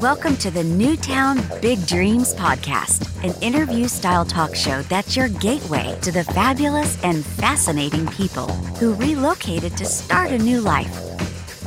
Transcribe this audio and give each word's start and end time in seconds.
Welcome 0.00 0.38
to 0.38 0.50
the 0.50 0.64
Newtown 0.64 1.42
Big 1.60 1.86
Dreams 1.86 2.32
podcast, 2.34 3.06
an 3.22 3.38
interview 3.42 3.86
style 3.86 4.24
talk 4.24 4.54
show 4.54 4.80
that's 4.80 5.14
your 5.14 5.28
gateway 5.28 5.94
to 6.00 6.10
the 6.10 6.24
fabulous 6.24 6.96
and 7.04 7.22
fascinating 7.22 8.06
people 8.06 8.48
who 8.78 8.94
relocated 8.94 9.76
to 9.76 9.84
start 9.84 10.30
a 10.30 10.38
new 10.38 10.62
life. 10.62 11.09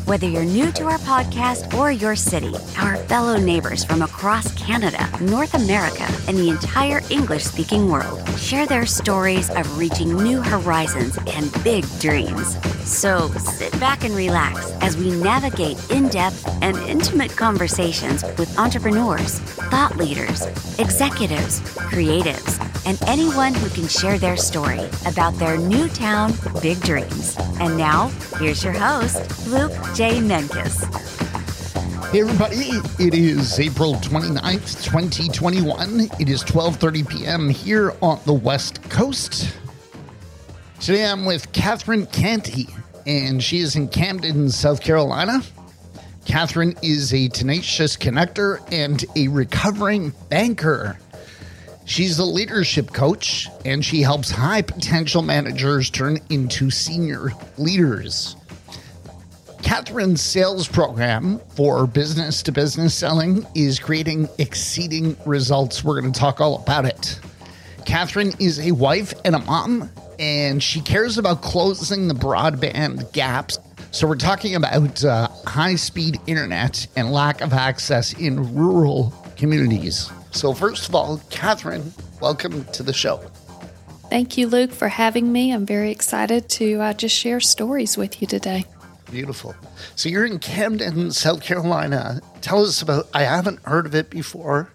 Whether 0.06 0.28
you're 0.28 0.44
new 0.44 0.70
to 0.74 0.84
our 0.84 0.98
podcast 0.98 1.74
or 1.78 1.90
your 1.90 2.18
city, 2.18 2.54
our 2.78 2.98
fellow 2.98 3.38
neighbors 3.38 3.86
from 3.86 4.02
across 4.02 4.54
Canada, 4.54 5.10
North 5.22 5.54
America, 5.54 6.06
and 6.28 6.38
the 6.38 6.50
entire 6.50 7.00
English 7.10 7.46
speaking 7.46 7.88
world 7.88 8.28
share 8.38 8.66
their 8.66 8.86
stories 8.86 9.50
of 9.52 9.78
reaching 9.78 10.14
new 10.14 10.42
horizons 10.42 11.18
and 11.28 11.64
big 11.64 11.86
dreams. 12.02 12.58
So 12.84 13.30
sit 13.30 13.72
back 13.80 14.04
and 14.04 14.14
relax 14.14 14.72
as 14.82 14.98
we 14.98 15.10
navigate 15.10 15.78
in 15.90 16.10
depth 16.10 16.46
and 16.62 16.76
intimate 16.80 17.34
conversations 17.38 18.24
with 18.38 18.60
entrepreneurs, 18.60 19.40
thought 19.72 19.96
leaders, 19.96 20.46
executives, 20.80 21.62
creatives, 21.78 22.60
and 22.86 23.02
anyone 23.08 23.54
who 23.54 23.70
can 23.70 23.88
share 23.88 24.18
their 24.18 24.38
story 24.38 24.82
about 25.06 25.34
their 25.36 25.58
new 25.58 25.88
town 25.90 26.34
big 26.62 26.80
dreams. 26.82 27.36
And 27.60 27.78
now, 27.78 28.10
here's 28.40 28.64
your 28.64 28.74
host, 28.74 29.48
Luke 29.48 29.72
J. 29.96 30.20
Menkes. 30.20 30.84
Hey 32.12 32.22
everybody, 32.22 32.70
it 33.00 33.16
is 33.16 33.60
April 33.60 33.96
29th, 33.96 34.84
2021. 34.84 36.10
It 36.20 36.30
is 36.30 36.44
12:30 36.44 37.10
p.m. 37.10 37.50
here 37.50 37.96
on 38.04 38.20
the 38.26 38.34
West 38.34 38.84
Coast. 38.92 39.58
Today 40.80 41.06
I'm 41.06 41.26
with 41.26 41.52
Catherine 41.54 42.06
Canty, 42.06 42.68
and 43.08 43.42
she 43.42 43.60
is 43.60 43.76
in 43.76 43.88
Camden, 43.88 44.50
South 44.50 44.82
Carolina. 44.82 45.42
Catherine 46.26 46.76
is 46.84 47.14
a 47.14 47.30
tenacious 47.30 47.98
connector 47.98 48.60
and 48.72 49.04
a 49.16 49.28
recovering 49.30 50.14
banker. 50.30 51.00
She's 51.86 52.18
a 52.18 52.26
leadership 52.26 52.94
coach, 52.94 53.50
and 53.66 53.84
she 53.84 54.02
helps 54.02 54.32
high 54.32 54.62
potential 54.62 55.22
managers 55.22 55.90
turn 55.90 56.18
into 56.30 56.72
senior 56.72 57.32
leaders. 57.58 58.36
Catherine's 59.62 60.22
sales 60.22 60.68
program 60.68 61.40
for 61.56 61.88
business 61.88 62.44
to 62.44 62.52
business 62.52 62.94
selling 62.94 63.46
is 63.56 63.80
creating 63.80 64.30
exceeding 64.38 65.18
results. 65.26 65.84
We're 65.84 66.00
going 66.00 66.12
to 66.12 66.20
talk 66.20 66.42
all 66.42 66.62
about 66.62 66.86
it. 66.86 67.20
Catherine 67.86 68.34
is 68.40 68.60
a 68.60 68.72
wife 68.72 69.14
and 69.26 69.36
a 69.36 69.40
mom, 69.40 69.90
and 70.20 70.64
she 70.64 70.82
cares 70.82 71.18
about 71.18 71.42
closing 71.42 72.08
the 72.08 72.14
broadband 72.14 73.12
gaps. 73.14 73.60
So, 73.92 74.08
we're 74.08 74.16
talking 74.16 74.56
about 74.56 75.04
uh, 75.04 75.28
high 75.46 75.76
speed 75.76 76.20
internet 76.28 76.88
and 76.96 77.12
lack 77.12 77.42
of 77.42 77.54
access 77.54 78.14
in 78.14 78.56
rural 78.56 79.14
communities. 79.38 80.10
So, 80.34 80.54
first 80.54 80.90
of 80.90 80.96
all, 80.96 81.22
Catherine, 81.30 81.94
welcome 82.20 82.66
to 82.74 82.84
the 82.84 82.92
show. 82.92 83.18
Thank 84.10 84.38
you, 84.38 84.48
Luke, 84.48 84.72
for 84.72 84.88
having 84.88 85.32
me. 85.32 85.52
I'm 85.54 85.66
very 85.66 85.92
excited 85.92 86.50
to 86.50 86.82
uh, 86.82 86.94
just 86.94 87.16
share 87.16 87.40
stories 87.40 87.98
with 87.98 88.22
you 88.22 88.28
today. 88.28 88.66
Beautiful. 89.10 89.56
So 89.96 90.10
you're 90.10 90.26
in 90.26 90.40
Camden, 90.40 91.12
South 91.12 91.42
Carolina. 91.44 92.20
Tell 92.42 92.64
us 92.64 92.82
about. 92.82 93.08
I 93.14 93.24
haven't 93.24 93.64
heard 93.64 93.86
of 93.86 93.94
it 93.94 94.10
before. 94.10 94.74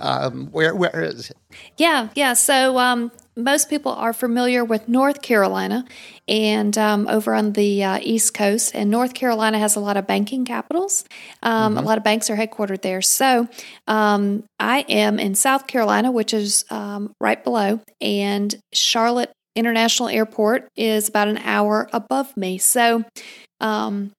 Um, 0.00 0.46
where 0.48 0.74
where 0.74 1.02
is 1.02 1.30
it? 1.30 1.36
Yeah, 1.76 2.08
yeah. 2.14 2.32
So 2.32 2.78
um, 2.78 3.12
most 3.36 3.68
people 3.68 3.92
are 3.92 4.12
familiar 4.12 4.64
with 4.64 4.88
North 4.88 5.20
Carolina, 5.20 5.84
and 6.26 6.76
um, 6.78 7.06
over 7.08 7.34
on 7.34 7.52
the 7.52 7.84
uh, 7.84 7.98
East 8.02 8.32
Coast, 8.32 8.74
and 8.74 8.90
North 8.90 9.12
Carolina 9.12 9.58
has 9.58 9.76
a 9.76 9.80
lot 9.80 9.96
of 9.96 10.06
banking 10.06 10.44
capitals. 10.44 11.04
Um, 11.42 11.74
mm-hmm. 11.74 11.84
A 11.84 11.86
lot 11.86 11.98
of 11.98 12.04
banks 12.04 12.30
are 12.30 12.36
headquartered 12.36 12.80
there. 12.80 13.02
So 13.02 13.48
um, 13.86 14.44
I 14.58 14.86
am 14.88 15.18
in 15.18 15.34
South 15.34 15.66
Carolina, 15.66 16.10
which 16.10 16.32
is 16.32 16.64
um, 16.70 17.12
right 17.20 17.42
below, 17.42 17.80
and 18.00 18.54
Charlotte 18.72 19.32
International 19.54 20.08
Airport 20.08 20.68
is 20.76 21.08
about 21.08 21.28
an 21.28 21.38
hour 21.38 21.88
above 21.92 22.36
me. 22.36 22.58
So, 22.58 23.04
um, 23.60 24.12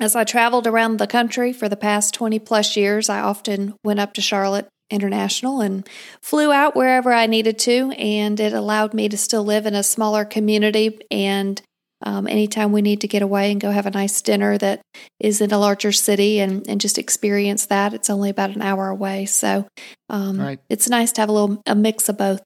as 0.00 0.16
I 0.16 0.24
traveled 0.24 0.66
around 0.66 0.98
the 0.98 1.06
country 1.06 1.52
for 1.52 1.68
the 1.68 1.76
past 1.76 2.14
20 2.14 2.40
plus 2.40 2.76
years, 2.76 3.08
I 3.08 3.20
often 3.20 3.74
went 3.84 4.00
up 4.00 4.12
to 4.14 4.20
Charlotte 4.20 4.66
International 4.90 5.60
and 5.60 5.88
flew 6.22 6.52
out 6.52 6.76
wherever 6.76 7.12
I 7.12 7.26
needed 7.26 7.58
to. 7.60 7.92
And 7.92 8.38
it 8.38 8.52
allowed 8.52 8.94
me 8.94 9.08
to 9.08 9.16
still 9.16 9.44
live 9.44 9.66
in 9.66 9.74
a 9.74 9.82
smaller 9.82 10.24
community. 10.24 10.98
And 11.10 11.60
um, 12.02 12.26
anytime 12.26 12.70
we 12.72 12.82
need 12.82 13.00
to 13.00 13.08
get 13.08 13.22
away 13.22 13.50
and 13.50 13.60
go 13.60 13.70
have 13.70 13.86
a 13.86 13.90
nice 13.90 14.20
dinner 14.20 14.58
that 14.58 14.82
is 15.18 15.40
in 15.40 15.52
a 15.52 15.58
larger 15.58 15.90
city 15.90 16.38
and, 16.38 16.68
and 16.68 16.80
just 16.80 16.98
experience 16.98 17.66
that, 17.66 17.94
it's 17.94 18.10
only 18.10 18.28
about 18.28 18.54
an 18.54 18.62
hour 18.62 18.88
away. 18.88 19.24
So 19.24 19.66
um, 20.10 20.38
right. 20.38 20.60
it's 20.68 20.88
nice 20.88 21.12
to 21.12 21.22
have 21.22 21.30
a 21.30 21.32
little 21.32 21.62
a 21.66 21.74
mix 21.74 22.08
of 22.08 22.18
both. 22.18 22.42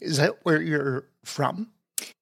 Is 0.00 0.18
that 0.18 0.36
where 0.42 0.60
you're 0.60 1.06
from? 1.24 1.68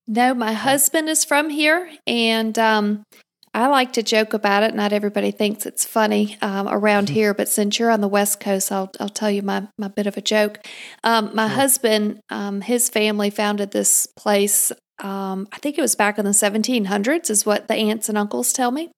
No, 0.07 0.35
my 0.35 0.53
husband 0.53 1.09
is 1.09 1.25
from 1.25 1.51
here, 1.51 1.91
and 2.07 2.59
um, 2.59 3.05
I 3.53 3.67
like 3.67 3.93
to 3.95 4.03
joke 4.03 4.33
about 4.33 4.63
it. 4.63 4.75
Not 4.75 4.93
everybody 4.93 5.33
thinks 5.33 5.67
it's 5.67 5.85
funny 5.85 6.39
um, 6.41 6.69
around 6.69 7.07
mm-hmm. 7.07 7.15
here, 7.15 7.35
but 7.35 7.49
since 7.49 7.79
you're 7.79 7.91
on 7.91 8.01
the 8.01 8.09
West 8.09 8.39
Coast, 8.39 8.71
I'll, 8.71 8.91
I'll 9.01 9.09
tell 9.09 9.31
you 9.31 9.43
my, 9.43 9.67
my 9.77 9.89
bit 9.89 10.07
of 10.07 10.17
a 10.17 10.21
joke. 10.21 10.61
Um, 11.03 11.31
my 11.35 11.49
husband, 11.49 12.21
um, 12.31 12.61
his 12.61 12.89
family 12.89 13.29
founded 13.31 13.73
this 13.73 14.07
place. 14.07 14.71
Um, 15.01 15.49
I 15.51 15.59
think 15.59 15.79
it 15.79 15.81
was 15.81 15.97
back 15.97 16.19
in 16.19 16.25
the 16.25 16.31
1700s, 16.31 17.29
is 17.29 17.45
what 17.45 17.67
the 17.67 17.75
aunts 17.75 18.09
and 18.09 18.19
uncles 18.19 18.53
tell 18.53 18.71
me. 18.71 18.93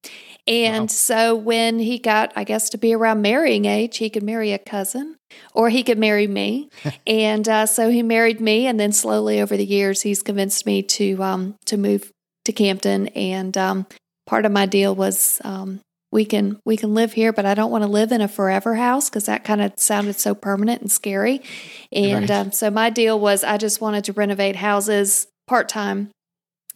And 0.47 0.83
wow. 0.83 0.87
so 0.89 1.37
when 1.37 1.79
he 1.79 1.99
got, 1.99 2.33
I 2.37 2.45
guess, 2.45 2.69
to 2.71 2.79
be 2.79 2.93
around 2.93 3.23
marrying 3.23 3.65
age, 3.65 3.99
he 3.99 4.11
could 4.11 4.25
marry 4.25 4.53
a 4.53 4.59
cousin 4.59 5.17
or 5.55 5.71
he 5.71 5.83
could 5.83 5.99
marry 5.99 6.27
me. 6.27 6.69
and 7.07 7.49
uh, 7.49 7.67
so 7.67 7.89
he 7.89 8.03
married 8.03 8.41
me, 8.41 8.67
and 8.67 8.79
then 8.79 8.93
slowly 8.93 9.41
over 9.41 9.57
the 9.57 9.65
years, 9.65 10.03
he's 10.03 10.23
convinced 10.23 10.67
me 10.67 10.83
to 10.83 11.23
um, 11.23 11.57
to 11.67 11.77
move 11.77 12.11
to 12.45 12.53
Camden. 12.53 13.09
And 13.09 13.57
um, 13.57 13.87
part 14.33 14.47
of 14.47 14.53
my 14.53 14.65
deal 14.65 14.95
was 14.95 15.43
um, 15.45 15.79
we 16.11 16.25
can 16.25 16.59
we 16.65 16.79
can 16.79 16.95
live 16.95 17.13
here, 17.13 17.35
but 17.35 17.45
I 17.45 17.53
don't 17.53 17.71
want 17.71 17.85
to 17.85 17.89
live 17.89 18.13
in 18.13 18.23
a 18.23 18.29
forever 18.29 18.77
house 18.77 19.11
because 19.11 19.27
that 19.27 19.45
kind 19.45 19.61
of 19.61 19.75
sounded 19.77 20.19
so 20.19 20.35
permanent 20.35 20.81
and 20.81 20.91
scary. 20.91 21.43
And 21.93 22.31
right. 22.31 22.39
um, 22.39 22.51
so 22.51 22.71
my 22.71 22.89
deal 22.89 23.21
was 23.21 23.45
I 23.45 23.59
just 23.59 23.83
wanted 23.83 24.05
to 24.05 24.15
renovate 24.15 24.57
houses 24.57 25.27
part 25.47 25.69
time 25.69 26.11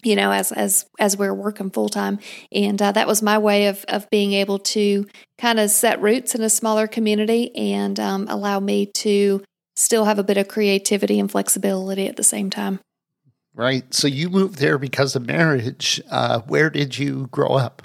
you 0.02 0.14
know, 0.14 0.30
as 0.30 0.52
as 0.52 0.84
as 1.00 1.16
we 1.16 1.26
are 1.26 1.34
working 1.34 1.70
full 1.70 1.88
time, 1.88 2.18
and 2.52 2.80
uh, 2.82 2.92
that 2.92 3.08
was 3.08 3.22
my 3.22 3.38
way 3.38 3.68
of 3.68 3.86
of 3.88 4.08
being 4.10 4.34
able 4.34 4.58
to 4.58 5.06
kind 5.38 5.58
of 5.58 5.70
set 5.70 6.00
roots 6.02 6.34
in 6.34 6.42
a 6.42 6.50
smaller 6.50 6.86
community 6.86 7.56
and 7.56 7.98
um, 7.98 8.26
allow 8.28 8.60
me 8.60 8.84
to 8.96 9.42
still 9.76 10.04
have 10.04 10.18
a 10.18 10.22
bit 10.22 10.36
of 10.36 10.46
creativity 10.46 11.18
and 11.18 11.32
flexibility 11.32 12.06
at 12.06 12.16
the 12.16 12.22
same 12.22 12.50
time. 12.50 12.80
Right. 13.56 13.92
So 13.94 14.06
you 14.06 14.28
moved 14.28 14.58
there 14.58 14.76
because 14.76 15.16
of 15.16 15.26
marriage. 15.26 16.00
Uh, 16.10 16.40
where 16.40 16.68
did 16.68 16.98
you 16.98 17.28
grow 17.28 17.48
up? 17.48 17.82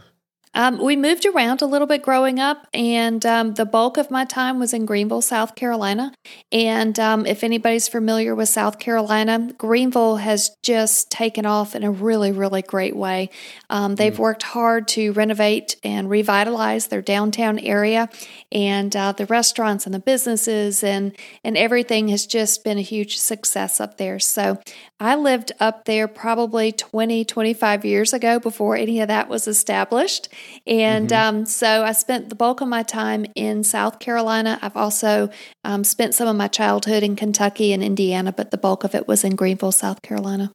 Um, 0.54 0.84
we 0.84 0.98
moved 0.98 1.26
around 1.26 1.62
a 1.62 1.66
little 1.66 1.88
bit 1.88 2.02
growing 2.02 2.40
up, 2.40 2.68
and 2.74 3.26
um, 3.26 3.54
the 3.54 3.66
bulk 3.66 3.98
of 3.98 4.12
my 4.12 4.26
time 4.26 4.60
was 4.60 4.74
in 4.74 4.86
Greenville, 4.86 5.22
South 5.22 5.56
Carolina. 5.56 6.14
And 6.52 7.00
um, 7.00 7.26
if 7.26 7.44
anybody's 7.44 7.88
familiar 7.88 8.36
with 8.36 8.50
South 8.50 8.78
Carolina, 8.78 9.54
Greenville 9.58 10.18
has 10.18 10.52
just 10.62 11.10
taken 11.10 11.46
off 11.46 11.74
in 11.74 11.84
a 11.84 11.92
really, 11.92 12.34
really 12.34 12.62
great 12.62 12.96
way. 12.96 13.30
Um, 13.70 13.96
they've 13.96 14.14
mm. 14.14 14.20
worked 14.20 14.44
hard 14.44 14.90
to 14.90 15.14
renovate 15.14 15.78
and 15.84 16.10
revitalize 16.10 16.88
their 16.88 17.02
downtown 17.02 17.58
area, 17.58 18.10
and 18.52 18.94
uh, 18.94 19.14
the 19.14 19.26
restaurants 19.28 19.86
and 19.86 19.96
the 19.96 20.00
businesses 20.00 20.84
and 20.84 21.16
and 21.46 21.58
everything 21.58 22.10
has 22.10 22.26
just 22.26 22.64
been 22.66 22.78
a 22.78 22.82
huge 22.82 23.18
success 23.18 23.80
up 23.80 23.98
there. 23.98 24.20
So 24.20 24.60
I 25.00 25.16
lived 25.16 25.52
up 25.60 25.86
there 25.86 26.08
probably 26.08 26.72
20, 26.72 27.26
25 27.26 27.86
years 27.86 28.14
ago 28.14 28.40
before 28.40 28.76
any 28.76 29.02
of 29.02 29.08
that 29.08 29.30
was 29.30 29.48
established. 29.48 30.30
And 30.66 31.10
mm-hmm. 31.10 31.38
um, 31.38 31.46
so 31.46 31.84
I 31.84 31.92
spent 31.92 32.30
the 32.30 32.36
bulk 32.36 32.62
of 32.62 32.68
my 32.68 32.84
time 32.84 33.26
in 33.36 33.64
South 33.64 34.00
Carolina. 34.00 34.60
I've 34.62 34.78
also 34.78 35.30
um, 35.64 35.84
spent 35.84 36.14
some 36.14 36.28
of 36.28 36.36
my 36.36 36.48
childhood 36.48 37.04
in 37.04 37.16
Kentucky 37.16 37.74
and 37.74 37.84
Indiana, 37.84 38.32
but 38.32 38.52
the 38.52 38.58
bulk 38.58 38.84
of 38.84 38.96
it 38.96 39.08
was 39.08 39.24
in 39.24 39.36
Greenville, 39.36 39.72
South 39.72 40.02
Carolina. 40.02 40.52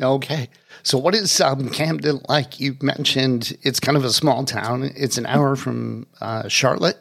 Okay. 0.00 0.48
So, 0.82 0.96
what 0.96 1.14
is 1.14 1.40
um, 1.40 1.68
Camden 1.68 2.20
like? 2.28 2.58
You 2.58 2.76
mentioned 2.80 3.56
it's 3.62 3.78
kind 3.78 3.96
of 3.96 4.04
a 4.04 4.12
small 4.12 4.44
town. 4.44 4.90
It's 4.96 5.18
an 5.18 5.26
hour 5.26 5.54
from 5.54 6.06
uh, 6.20 6.48
Charlotte. 6.48 6.98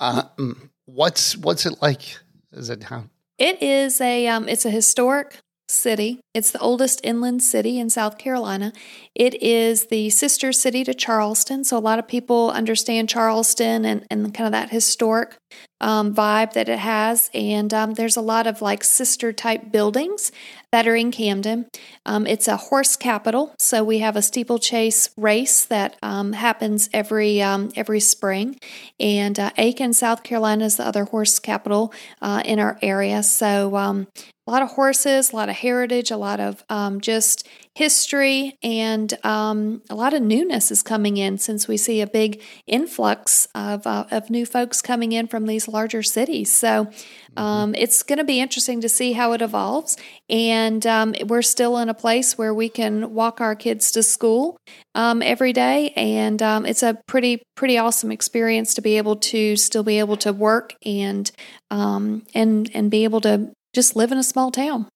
Um, 0.00 0.70
what's 0.84 1.36
what's 1.36 1.66
it 1.66 1.82
like 1.82 2.18
as 2.52 2.68
a 2.68 2.76
town? 2.76 3.10
It 3.36 3.62
is 3.62 4.00
a 4.00 4.28
um, 4.28 4.48
it's 4.48 4.64
a 4.64 4.70
historic 4.70 5.38
city. 5.68 6.20
It's 6.34 6.50
the 6.50 6.60
oldest 6.60 7.00
inland 7.04 7.42
city 7.42 7.78
in 7.78 7.90
South 7.90 8.18
Carolina. 8.18 8.72
It 9.14 9.42
is 9.42 9.86
the 9.86 10.10
sister 10.10 10.52
city 10.52 10.84
to 10.84 10.94
Charleston. 10.94 11.64
So 11.64 11.76
a 11.76 11.80
lot 11.80 11.98
of 11.98 12.08
people 12.08 12.50
understand 12.50 13.08
Charleston 13.08 13.84
and, 13.84 14.06
and 14.10 14.32
kind 14.32 14.46
of 14.46 14.52
that 14.52 14.70
historic 14.70 15.36
um, 15.80 16.14
vibe 16.14 16.52
that 16.54 16.68
it 16.68 16.78
has. 16.78 17.30
And 17.34 17.72
um, 17.72 17.94
there's 17.94 18.16
a 18.16 18.20
lot 18.20 18.46
of 18.46 18.60
like 18.60 18.84
sister 18.84 19.32
type 19.32 19.70
buildings 19.70 20.32
that 20.72 20.86
are 20.86 20.96
in 20.96 21.10
Camden. 21.10 21.66
Um, 22.04 22.26
it's 22.26 22.48
a 22.48 22.56
horse 22.56 22.96
capital, 22.96 23.54
so 23.58 23.82
we 23.82 23.98
have 23.98 24.16
a 24.16 24.22
steeplechase 24.22 25.10
race 25.16 25.64
that 25.64 25.96
um, 26.02 26.32
happens 26.32 26.90
every 26.92 27.40
um, 27.40 27.70
every 27.74 28.00
spring. 28.00 28.58
And 29.00 29.38
uh, 29.38 29.50
Aiken, 29.56 29.92
South 29.94 30.22
Carolina, 30.22 30.66
is 30.66 30.76
the 30.76 30.86
other 30.86 31.04
horse 31.04 31.38
capital 31.38 31.92
uh, 32.20 32.42
in 32.44 32.58
our 32.58 32.78
area. 32.82 33.22
So 33.22 33.76
um, 33.76 34.08
a 34.46 34.50
lot 34.50 34.62
of 34.62 34.70
horses, 34.70 35.32
a 35.32 35.36
lot 35.36 35.48
of 35.48 35.56
heritage, 35.56 36.10
a 36.10 36.16
lot 36.16 36.40
of 36.40 36.64
just 37.00 37.46
history, 37.78 38.58
and 38.60 39.14
um, 39.24 39.80
a 39.88 39.94
lot 39.94 40.12
of 40.12 40.20
newness 40.20 40.72
is 40.72 40.82
coming 40.82 41.16
in 41.16 41.38
since 41.38 41.68
we 41.68 41.76
see 41.76 42.00
a 42.00 42.08
big 42.08 42.42
influx 42.66 43.46
of, 43.54 43.86
uh, 43.86 44.04
of 44.10 44.30
new 44.30 44.44
folks 44.44 44.82
coming 44.82 45.12
in 45.12 45.28
from 45.28 45.46
these 45.46 45.68
larger 45.68 46.02
cities. 46.02 46.50
So 46.50 46.86
mm-hmm. 46.86 47.38
um, 47.38 47.74
it's 47.76 48.02
going 48.02 48.18
to 48.18 48.24
be 48.24 48.40
interesting 48.40 48.80
to 48.80 48.88
see 48.88 49.12
how 49.12 49.32
it 49.32 49.40
evolves. 49.40 49.96
And 50.28 50.84
um, 50.88 51.14
we're 51.24 51.40
still 51.40 51.78
in 51.78 51.88
a 51.88 51.94
place 51.94 52.36
where 52.36 52.52
we 52.52 52.68
can 52.68 53.14
walk 53.14 53.40
our 53.40 53.54
kids 53.54 53.92
to 53.92 54.02
school 54.02 54.56
um, 54.96 55.22
every 55.22 55.52
day, 55.52 55.92
and 55.94 56.42
um, 56.42 56.66
it's 56.66 56.82
a 56.82 56.98
pretty 57.06 57.42
pretty 57.54 57.78
awesome 57.78 58.10
experience 58.10 58.74
to 58.74 58.82
be 58.82 58.98
able 58.98 59.14
to 59.16 59.56
still 59.56 59.84
be 59.84 60.00
able 60.00 60.16
to 60.16 60.32
work 60.32 60.74
and 60.84 61.30
and 61.70 62.70
and 62.74 62.90
be 62.90 63.04
able 63.04 63.20
to 63.20 63.52
just 63.72 63.94
live 63.94 64.10
in 64.10 64.18
a 64.18 64.24
small 64.24 64.50
town. 64.50 64.88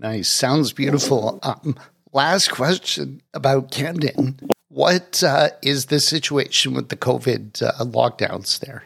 Nice. 0.00 0.28
Sounds 0.28 0.72
beautiful. 0.72 1.38
Um, 1.42 1.76
last 2.12 2.50
question 2.50 3.20
about 3.34 3.70
Camden. 3.70 4.40
What 4.68 5.22
uh, 5.22 5.50
is 5.60 5.86
the 5.86 6.00
situation 6.00 6.72
with 6.72 6.88
the 6.88 6.96
COVID 6.96 7.62
uh, 7.62 7.84
lockdowns 7.84 8.60
there? 8.60 8.84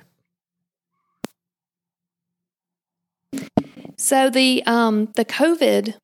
So 3.96 4.28
the 4.28 4.64
um, 4.66 5.06
the 5.14 5.24
COVID 5.24 5.94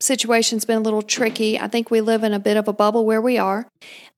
situation's 0.00 0.64
been 0.64 0.78
a 0.78 0.80
little 0.80 1.02
tricky. 1.02 1.60
I 1.60 1.68
think 1.68 1.90
we 1.90 2.00
live 2.00 2.24
in 2.24 2.32
a 2.32 2.38
bit 2.38 2.56
of 2.56 2.66
a 2.66 2.72
bubble 2.72 3.04
where 3.04 3.20
we 3.20 3.36
are, 3.36 3.68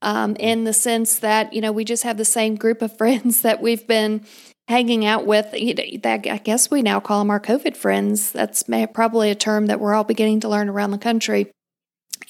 um, 0.03 0.37
in 0.37 0.63
the 0.65 0.73
sense 0.73 1.19
that 1.19 1.53
you 1.53 1.61
know 1.61 1.73
we 1.73 1.85
just 1.85 2.05
have 2.05 2.17
the 2.17 2.25
same 2.25 2.55
group 2.55 2.81
of 2.81 2.97
friends 2.99 3.43
that 3.43 3.61
we've 3.61 3.87
been 3.89 4.25
hanging 4.69 5.05
out 5.05 5.27
with. 5.27 5.53
You 5.55 5.75
know, 5.75 5.85
that, 6.03 6.27
I 6.27 6.39
guess 6.39 6.71
we 6.71 6.83
now 6.83 7.01
call 7.01 7.21
them 7.21 7.31
our 7.31 7.41
COVID 7.41 7.77
friends. 7.77 8.31
That's 8.31 8.65
probably 8.93 9.31
a 9.31 9.35
term 9.35 9.67
that 9.67 9.81
we're 9.81 9.95
all 9.95 10.05
beginning 10.05 10.41
to 10.41 10.49
learn 10.49 10.69
around 10.69 10.93
the 10.93 10.99
country. 10.99 11.51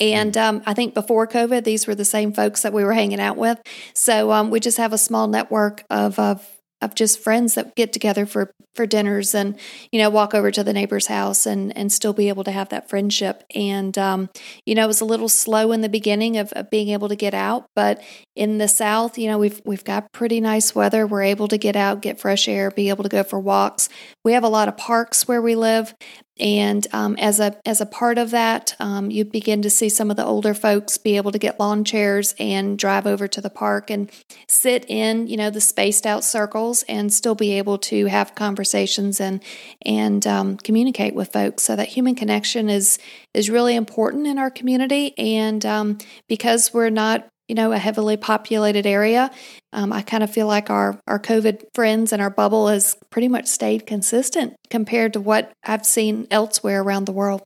And 0.00 0.36
um, 0.36 0.62
I 0.64 0.74
think 0.74 0.94
before 0.94 1.26
COVID, 1.26 1.64
these 1.64 1.86
were 1.86 1.94
the 1.94 2.04
same 2.04 2.32
folks 2.32 2.62
that 2.62 2.72
we 2.72 2.84
were 2.84 2.92
hanging 2.92 3.20
out 3.20 3.36
with. 3.36 3.60
So 3.94 4.30
um, 4.30 4.50
we 4.50 4.60
just 4.60 4.78
have 4.78 4.92
a 4.92 4.98
small 4.98 5.26
network 5.26 5.84
of, 5.90 6.18
of 6.18 6.46
of 6.80 6.94
just 6.94 7.18
friends 7.18 7.54
that 7.54 7.74
get 7.74 7.92
together 7.92 8.26
for 8.26 8.52
for 8.74 8.86
dinners 8.86 9.34
and 9.34 9.58
you 9.90 10.00
know 10.00 10.08
walk 10.08 10.34
over 10.34 10.50
to 10.52 10.62
the 10.62 10.72
neighbor's 10.72 11.08
house 11.08 11.46
and 11.46 11.76
and 11.76 11.90
still 11.90 12.12
be 12.12 12.28
able 12.28 12.44
to 12.44 12.52
have 12.52 12.68
that 12.68 12.88
friendship. 12.88 13.42
And 13.54 13.96
um, 13.98 14.30
you 14.64 14.74
know 14.74 14.84
it 14.84 14.88
was 14.88 15.00
a 15.00 15.04
little 15.04 15.28
slow 15.28 15.72
in 15.72 15.80
the 15.80 15.88
beginning 15.88 16.36
of, 16.36 16.52
of, 16.52 16.70
being 16.70 16.90
able 16.90 17.08
to 17.08 17.16
get 17.16 17.34
out 17.34 17.66
but 17.74 18.02
in 18.36 18.58
the 18.58 18.68
south 18.68 19.18
you 19.18 19.26
know 19.26 19.38
we've 19.38 19.60
we've 19.64 19.84
got 19.84 20.12
pretty 20.12 20.40
nice 20.40 20.74
weather. 20.74 21.06
We're 21.06 21.22
able 21.22 21.48
to 21.48 21.58
get 21.58 21.76
out 21.76 22.02
get 22.02 22.20
fresh 22.20 22.48
air 22.48 22.70
be 22.70 22.88
able 22.88 23.02
to 23.02 23.08
go 23.08 23.24
for 23.24 23.40
walks. 23.40 23.88
We 24.24 24.32
have 24.32 24.44
a 24.44 24.48
lot 24.48 24.68
of 24.68 24.76
parks 24.76 25.26
where 25.26 25.42
we 25.42 25.56
live 25.56 25.94
and 26.40 26.86
um, 26.92 27.16
as 27.16 27.40
a 27.40 27.56
as 27.66 27.80
a 27.80 27.86
part 27.86 28.18
of 28.18 28.30
that, 28.30 28.74
um, 28.78 29.10
you 29.10 29.24
begin 29.24 29.62
to 29.62 29.70
see 29.70 29.88
some 29.88 30.10
of 30.10 30.16
the 30.16 30.24
older 30.24 30.54
folks 30.54 30.96
be 30.96 31.16
able 31.16 31.32
to 31.32 31.38
get 31.38 31.58
lawn 31.58 31.84
chairs 31.84 32.34
and 32.38 32.78
drive 32.78 33.06
over 33.06 33.26
to 33.28 33.40
the 33.40 33.50
park 33.50 33.90
and 33.90 34.10
sit 34.48 34.84
in, 34.88 35.26
you 35.26 35.36
know, 35.36 35.50
the 35.50 35.60
spaced 35.60 36.06
out 36.06 36.24
circles 36.24 36.84
and 36.88 37.12
still 37.12 37.34
be 37.34 37.52
able 37.52 37.78
to 37.78 38.06
have 38.06 38.34
conversations 38.34 39.20
and 39.20 39.42
and 39.84 40.26
um, 40.26 40.56
communicate 40.56 41.14
with 41.14 41.32
folks. 41.32 41.62
So 41.64 41.76
that 41.76 41.88
human 41.88 42.14
connection 42.14 42.68
is 42.68 42.98
is 43.34 43.50
really 43.50 43.74
important 43.74 44.26
in 44.26 44.38
our 44.38 44.50
community. 44.50 45.14
And 45.18 45.64
um, 45.66 45.98
because 46.28 46.72
we're 46.72 46.90
not 46.90 47.28
you 47.48 47.54
know, 47.54 47.72
a 47.72 47.78
heavily 47.78 48.16
populated 48.16 48.86
area. 48.86 49.30
Um, 49.72 49.92
I 49.92 50.02
kind 50.02 50.22
of 50.22 50.30
feel 50.30 50.46
like 50.46 50.70
our, 50.70 51.00
our 51.06 51.18
COVID 51.18 51.64
friends 51.74 52.12
and 52.12 52.22
our 52.22 52.30
bubble 52.30 52.68
has 52.68 52.96
pretty 53.10 53.28
much 53.28 53.46
stayed 53.46 53.86
consistent 53.86 54.54
compared 54.70 55.14
to 55.14 55.20
what 55.20 55.50
I've 55.64 55.86
seen 55.86 56.26
elsewhere 56.30 56.82
around 56.82 57.06
the 57.06 57.12
world. 57.12 57.42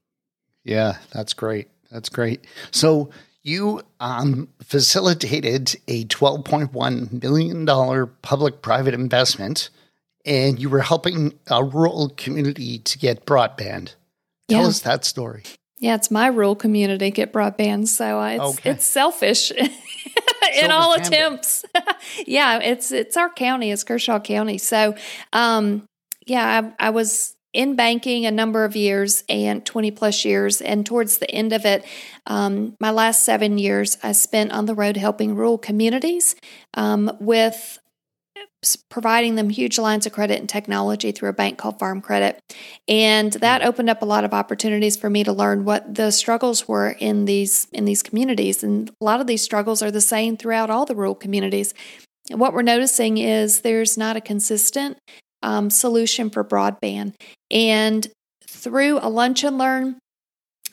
Yeah, 0.64 0.98
that's 1.12 1.32
great. 1.32 1.68
That's 1.90 2.08
great. 2.08 2.44
So 2.70 3.10
you 3.42 3.82
um, 4.00 4.48
facilitated 4.62 5.76
a 5.88 6.04
$12.1 6.04 7.22
million 7.22 8.08
public 8.22 8.62
private 8.62 8.94
investment 8.94 9.70
and 10.24 10.58
you 10.58 10.68
were 10.68 10.80
helping 10.80 11.38
a 11.48 11.64
rural 11.64 12.10
community 12.10 12.78
to 12.78 12.98
get 12.98 13.26
broadband. 13.26 13.94
Tell 14.48 14.62
yeah. 14.62 14.68
us 14.68 14.80
that 14.80 15.04
story. 15.04 15.42
Yeah, 15.82 15.96
it's 15.96 16.12
my 16.12 16.28
rural 16.28 16.54
community 16.54 17.10
get 17.10 17.32
broadband, 17.32 17.88
so 17.88 18.20
uh, 18.20 18.28
it's 18.28 18.58
okay. 18.58 18.70
it's 18.70 18.84
selfish 18.84 19.50
in 20.56 20.70
all 20.70 20.92
attempts. 20.94 21.64
yeah, 22.24 22.60
it's 22.60 22.92
it's 22.92 23.16
our 23.16 23.28
county, 23.28 23.72
it's 23.72 23.82
Kershaw 23.82 24.20
County. 24.20 24.58
So, 24.58 24.94
um, 25.32 25.84
yeah, 26.24 26.70
I, 26.78 26.86
I 26.86 26.90
was 26.90 27.34
in 27.52 27.74
banking 27.74 28.26
a 28.26 28.30
number 28.30 28.64
of 28.64 28.76
years 28.76 29.24
and 29.28 29.66
20 29.66 29.90
plus 29.90 30.24
years. 30.24 30.62
And 30.62 30.86
towards 30.86 31.18
the 31.18 31.28
end 31.28 31.52
of 31.52 31.66
it, 31.66 31.84
um, 32.28 32.76
my 32.78 32.92
last 32.92 33.24
seven 33.24 33.58
years, 33.58 33.98
I 34.04 34.12
spent 34.12 34.52
on 34.52 34.66
the 34.66 34.76
road 34.76 34.96
helping 34.96 35.34
rural 35.34 35.58
communities 35.58 36.36
um, 36.74 37.10
with 37.20 37.80
providing 38.88 39.34
them 39.34 39.50
huge 39.50 39.78
lines 39.78 40.06
of 40.06 40.12
credit 40.12 40.38
and 40.38 40.48
technology 40.48 41.12
through 41.12 41.28
a 41.28 41.34
bank 41.34 41.58
called 41.58 41.78
Farm 41.78 42.00
Credit. 42.00 42.38
And 42.86 43.32
that 43.34 43.62
hmm. 43.62 43.68
opened 43.68 43.90
up 43.90 44.02
a 44.02 44.06
lot 44.06 44.24
of 44.24 44.32
opportunities 44.32 44.96
for 44.96 45.10
me 45.10 45.24
to 45.24 45.32
learn 45.32 45.64
what 45.64 45.94
the 45.94 46.10
struggles 46.10 46.68
were 46.68 46.90
in 46.90 47.24
these 47.24 47.66
in 47.72 47.84
these 47.84 48.02
communities. 48.02 48.62
And 48.62 48.90
a 49.00 49.04
lot 49.04 49.20
of 49.20 49.26
these 49.26 49.42
struggles 49.42 49.82
are 49.82 49.90
the 49.90 50.00
same 50.00 50.36
throughout 50.36 50.70
all 50.70 50.86
the 50.86 50.94
rural 50.94 51.14
communities. 51.14 51.74
And 52.30 52.38
what 52.38 52.52
we're 52.52 52.62
noticing 52.62 53.18
is 53.18 53.60
there's 53.60 53.98
not 53.98 54.16
a 54.16 54.20
consistent 54.20 54.96
um, 55.42 55.70
solution 55.70 56.30
for 56.30 56.44
broadband. 56.44 57.14
And 57.50 58.06
through 58.46 58.98
a 59.00 59.08
lunch 59.08 59.44
and 59.44 59.58
learn 59.58 59.98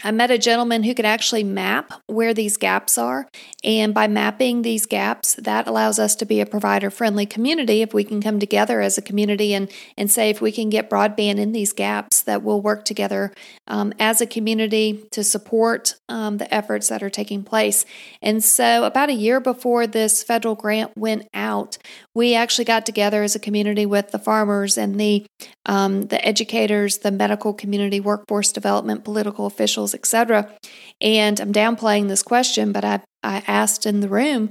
I 0.03 0.11
met 0.11 0.31
a 0.31 0.37
gentleman 0.37 0.83
who 0.83 0.93
could 0.95 1.05
actually 1.05 1.43
map 1.43 1.93
where 2.07 2.33
these 2.33 2.57
gaps 2.57 2.97
are. 2.97 3.27
And 3.63 3.93
by 3.93 4.07
mapping 4.07 4.61
these 4.61 4.85
gaps, 4.85 5.35
that 5.35 5.67
allows 5.67 5.99
us 5.99 6.15
to 6.15 6.25
be 6.25 6.39
a 6.39 6.45
provider 6.45 6.89
friendly 6.89 7.25
community. 7.25 7.81
If 7.81 7.93
we 7.93 8.03
can 8.03 8.21
come 8.21 8.39
together 8.39 8.79
as 8.81 8.97
a 8.97 9.01
community 9.01 9.53
and, 9.53 9.69
and 9.97 10.09
say, 10.09 10.29
if 10.29 10.41
we 10.41 10.51
can 10.51 10.69
get 10.69 10.89
broadband 10.89 11.37
in 11.37 11.51
these 11.51 11.73
gaps, 11.73 12.21
that 12.21 12.43
we'll 12.43 12.61
work 12.61 12.85
together 12.85 13.33
um, 13.67 13.93
as 13.99 14.21
a 14.21 14.25
community 14.25 15.03
to 15.11 15.23
support 15.23 15.95
um, 16.07 16.37
the 16.37 16.53
efforts 16.53 16.87
that 16.89 17.03
are 17.03 17.09
taking 17.09 17.43
place. 17.43 17.85
And 18.21 18.43
so, 18.43 18.85
about 18.85 19.09
a 19.09 19.13
year 19.13 19.39
before 19.39 19.85
this 19.85 20.23
federal 20.23 20.55
grant 20.55 20.97
went 20.97 21.27
out, 21.33 21.77
we 22.15 22.35
actually 22.35 22.65
got 22.65 22.85
together 22.85 23.23
as 23.23 23.35
a 23.35 23.39
community 23.39 23.85
with 23.85 24.11
the 24.11 24.19
farmers 24.19 24.77
and 24.77 24.99
the 24.99 25.25
um, 25.65 26.03
the 26.07 26.23
educators, 26.25 26.99
the 26.99 27.11
medical 27.11 27.53
community, 27.53 27.99
workforce 27.99 28.51
development, 28.51 29.03
political 29.03 29.45
officials, 29.45 29.93
etc. 29.93 30.51
And 30.99 31.39
I'm 31.39 31.53
downplaying 31.53 32.07
this 32.07 32.23
question, 32.23 32.71
but 32.71 32.83
I, 32.83 33.01
I 33.23 33.43
asked 33.47 33.85
in 33.85 33.99
the 33.99 34.09
room, 34.09 34.49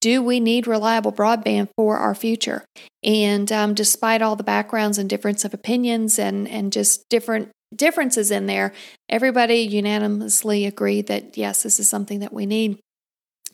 do 0.00 0.22
we 0.22 0.38
need 0.38 0.66
reliable 0.66 1.12
broadband 1.12 1.68
for 1.76 1.96
our 1.96 2.14
future? 2.14 2.64
And 3.02 3.50
um, 3.50 3.74
despite 3.74 4.22
all 4.22 4.36
the 4.36 4.44
backgrounds 4.44 4.98
and 4.98 5.08
difference 5.08 5.44
of 5.44 5.54
opinions 5.54 6.18
and 6.18 6.46
and 6.48 6.72
just 6.72 7.08
different 7.08 7.50
differences 7.74 8.30
in 8.30 8.46
there, 8.46 8.72
everybody 9.08 9.56
unanimously 9.56 10.66
agreed 10.66 11.06
that 11.08 11.36
yes, 11.36 11.62
this 11.62 11.80
is 11.80 11.88
something 11.88 12.20
that 12.20 12.32
we 12.32 12.46
need. 12.46 12.78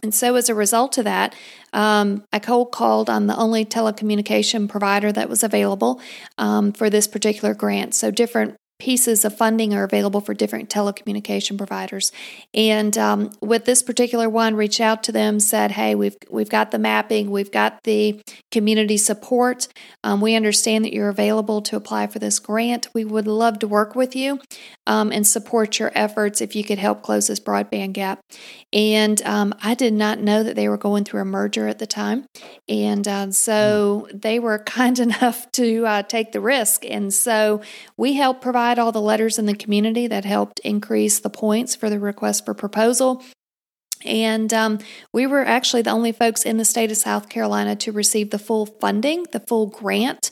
And 0.02 0.14
so, 0.14 0.34
as 0.36 0.48
a 0.48 0.54
result 0.54 0.98
of 0.98 1.04
that, 1.04 1.34
um, 1.72 2.24
I 2.32 2.38
cold 2.38 2.72
called 2.72 3.10
on 3.10 3.26
the 3.26 3.36
only 3.36 3.64
telecommunication 3.64 4.68
provider 4.68 5.12
that 5.12 5.28
was 5.28 5.42
available 5.42 6.00
um, 6.38 6.72
for 6.72 6.88
this 6.88 7.06
particular 7.06 7.54
grant. 7.54 7.94
So, 7.94 8.10
different 8.10 8.56
pieces 8.80 9.24
of 9.24 9.36
funding 9.36 9.74
are 9.74 9.84
available 9.84 10.20
for 10.20 10.34
different 10.34 10.68
telecommunication 10.68 11.56
providers. 11.56 12.10
And 12.52 12.96
um, 12.98 13.30
with 13.40 13.66
this 13.66 13.82
particular 13.82 14.28
one, 14.28 14.56
reached 14.56 14.80
out 14.80 15.02
to 15.04 15.12
them, 15.12 15.38
said, 15.38 15.72
"Hey, 15.72 15.94
we've 15.94 16.16
we've 16.28 16.48
got 16.48 16.70
the 16.70 16.78
mapping, 16.78 17.30
we've 17.30 17.52
got 17.52 17.84
the 17.84 18.20
community 18.50 18.96
support. 18.96 19.68
Um, 20.02 20.20
we 20.20 20.34
understand 20.34 20.84
that 20.84 20.92
you're 20.92 21.08
available 21.08 21.62
to 21.62 21.76
apply 21.76 22.08
for 22.08 22.18
this 22.18 22.38
grant. 22.38 22.88
We 22.94 23.04
would 23.04 23.26
love 23.26 23.58
to 23.60 23.68
work 23.68 23.94
with 23.94 24.16
you 24.16 24.40
um, 24.86 25.12
and 25.12 25.26
support 25.26 25.78
your 25.78 25.92
efforts 25.94 26.40
if 26.40 26.56
you 26.56 26.64
could 26.64 26.78
help 26.78 27.02
close 27.02 27.28
this 27.28 27.40
broadband 27.40 27.92
gap." 27.92 28.20
And 28.72 29.20
um, 29.22 29.54
I 29.62 29.74
did 29.74 29.92
not 29.92 30.20
know 30.20 30.42
that 30.42 30.56
they 30.56 30.68
were 30.68 30.78
going 30.78 31.04
through 31.04 31.20
a 31.20 31.24
merger 31.24 31.68
at 31.68 31.78
the 31.78 31.86
time, 31.86 32.24
and 32.68 33.06
uh, 33.06 33.30
so 33.30 34.08
they 34.12 34.38
were 34.38 34.58
kind 34.70 34.98
enough 34.98 35.50
to 35.52 35.86
uh, 35.86 36.02
take 36.02 36.32
the 36.32 36.40
risk. 36.40 36.84
And 36.86 37.12
so 37.12 37.60
we 37.96 38.14
helped 38.14 38.40
provide 38.40 38.69
all 38.78 38.92
the 38.92 39.00
letters 39.00 39.38
in 39.38 39.46
the 39.46 39.54
community 39.54 40.06
that 40.06 40.24
helped 40.24 40.60
increase 40.60 41.18
the 41.18 41.30
points 41.30 41.74
for 41.74 41.90
the 41.90 41.98
request 41.98 42.44
for 42.44 42.54
proposal. 42.54 43.22
And 44.04 44.52
um, 44.52 44.78
we 45.12 45.26
were 45.26 45.44
actually 45.44 45.82
the 45.82 45.90
only 45.90 46.12
folks 46.12 46.44
in 46.44 46.56
the 46.56 46.64
state 46.64 46.90
of 46.90 46.96
South 46.96 47.28
Carolina 47.28 47.76
to 47.76 47.92
receive 47.92 48.30
the 48.30 48.38
full 48.38 48.66
funding, 48.66 49.26
the 49.32 49.40
full 49.40 49.66
grant 49.66 50.30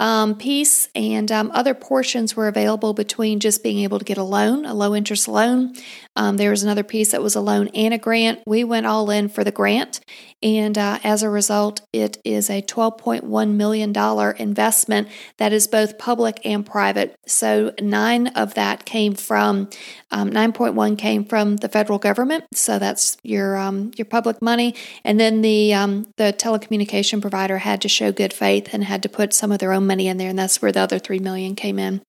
um, 0.00 0.34
piece, 0.34 0.88
and 0.94 1.30
um, 1.30 1.50
other 1.52 1.74
portions 1.74 2.34
were 2.34 2.48
available 2.48 2.94
between 2.94 3.38
just 3.38 3.62
being 3.62 3.80
able 3.80 3.98
to 3.98 4.04
get 4.04 4.16
a 4.16 4.22
loan, 4.22 4.64
a 4.64 4.72
low 4.72 4.94
interest 4.94 5.28
loan. 5.28 5.74
Um, 6.16 6.38
there 6.38 6.50
was 6.50 6.62
another 6.62 6.82
piece 6.82 7.12
that 7.12 7.22
was 7.22 7.34
a 7.34 7.40
loan 7.40 7.68
and 7.68 7.92
a 7.92 7.98
grant. 7.98 8.40
We 8.46 8.64
went 8.64 8.86
all 8.86 9.10
in 9.10 9.28
for 9.28 9.44
the 9.44 9.52
grant, 9.52 10.00
and 10.42 10.78
uh, 10.78 10.98
as 11.04 11.22
a 11.22 11.28
result, 11.28 11.82
it 11.92 12.16
is 12.24 12.48
a 12.48 12.62
$12.1 12.62 13.52
million 13.52 14.36
investment 14.38 15.08
that 15.36 15.52
is 15.52 15.68
both 15.68 15.98
public 15.98 16.40
and 16.44 16.64
private. 16.64 17.14
So, 17.26 17.74
nine 17.80 18.28
of 18.28 18.54
that 18.54 18.86
came 18.86 19.14
from, 19.14 19.68
um, 20.10 20.30
9.1 20.30 20.96
came 20.96 21.26
from 21.26 21.58
the 21.58 21.68
federal 21.68 21.98
government. 21.98 22.44
So, 22.54 22.78
that's 22.78 23.09
your 23.22 23.56
um, 23.56 23.92
your 23.96 24.04
public 24.04 24.40
money. 24.42 24.74
And 25.04 25.18
then 25.18 25.42
the, 25.42 25.74
um, 25.74 26.06
the 26.16 26.32
telecommunication 26.32 27.20
provider 27.20 27.58
had 27.58 27.80
to 27.82 27.88
show 27.88 28.12
good 28.12 28.32
faith 28.32 28.72
and 28.72 28.84
had 28.84 29.02
to 29.02 29.08
put 29.08 29.32
some 29.34 29.52
of 29.52 29.58
their 29.58 29.72
own 29.72 29.86
money 29.86 30.08
in 30.08 30.16
there. 30.16 30.30
And 30.30 30.38
that's 30.38 30.60
where 30.60 30.72
the 30.72 30.80
other 30.80 30.98
3 30.98 31.18
million 31.18 31.54
came 31.54 31.78
in. 31.78 32.02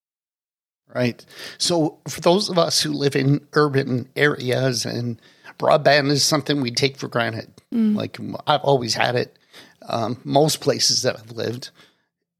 Right. 0.93 1.25
So, 1.57 1.99
for 2.09 2.19
those 2.19 2.49
of 2.49 2.57
us 2.57 2.81
who 2.81 2.91
live 2.91 3.15
in 3.15 3.47
urban 3.53 4.09
areas 4.17 4.85
and 4.85 5.21
broadband 5.61 6.09
is 6.09 6.25
something 6.25 6.59
we 6.59 6.71
take 6.71 6.97
for 6.97 7.07
granted. 7.07 7.49
Mm. 7.73 7.95
Like 7.95 8.17
I've 8.47 8.61
always 8.61 8.95
had 8.95 9.15
it. 9.15 9.37
Um, 9.87 10.19
most 10.23 10.61
places 10.61 11.03
that 11.03 11.17
I've 11.17 11.31
lived, 11.31 11.69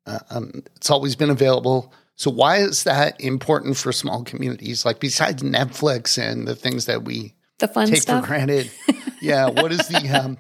uh, 0.05 0.19
um, 0.29 0.63
it's 0.75 0.89
always 0.89 1.15
been 1.15 1.29
available. 1.29 1.93
So 2.15 2.29
why 2.29 2.57
is 2.57 2.83
that 2.83 3.19
important 3.21 3.77
for 3.77 3.91
small 3.91 4.23
communities? 4.23 4.85
Like 4.85 4.99
besides 4.99 5.41
Netflix 5.43 6.21
and 6.21 6.47
the 6.47 6.55
things 6.55 6.85
that 6.85 7.03
we 7.03 7.33
the 7.61 7.67
fun 7.67 7.87
take 7.87 8.01
stuff? 8.01 8.23
for 8.23 8.27
granted. 8.27 8.69
yeah. 9.21 9.49
What 9.49 9.71
is 9.71 9.87
the 9.87 10.09
um, 10.09 10.37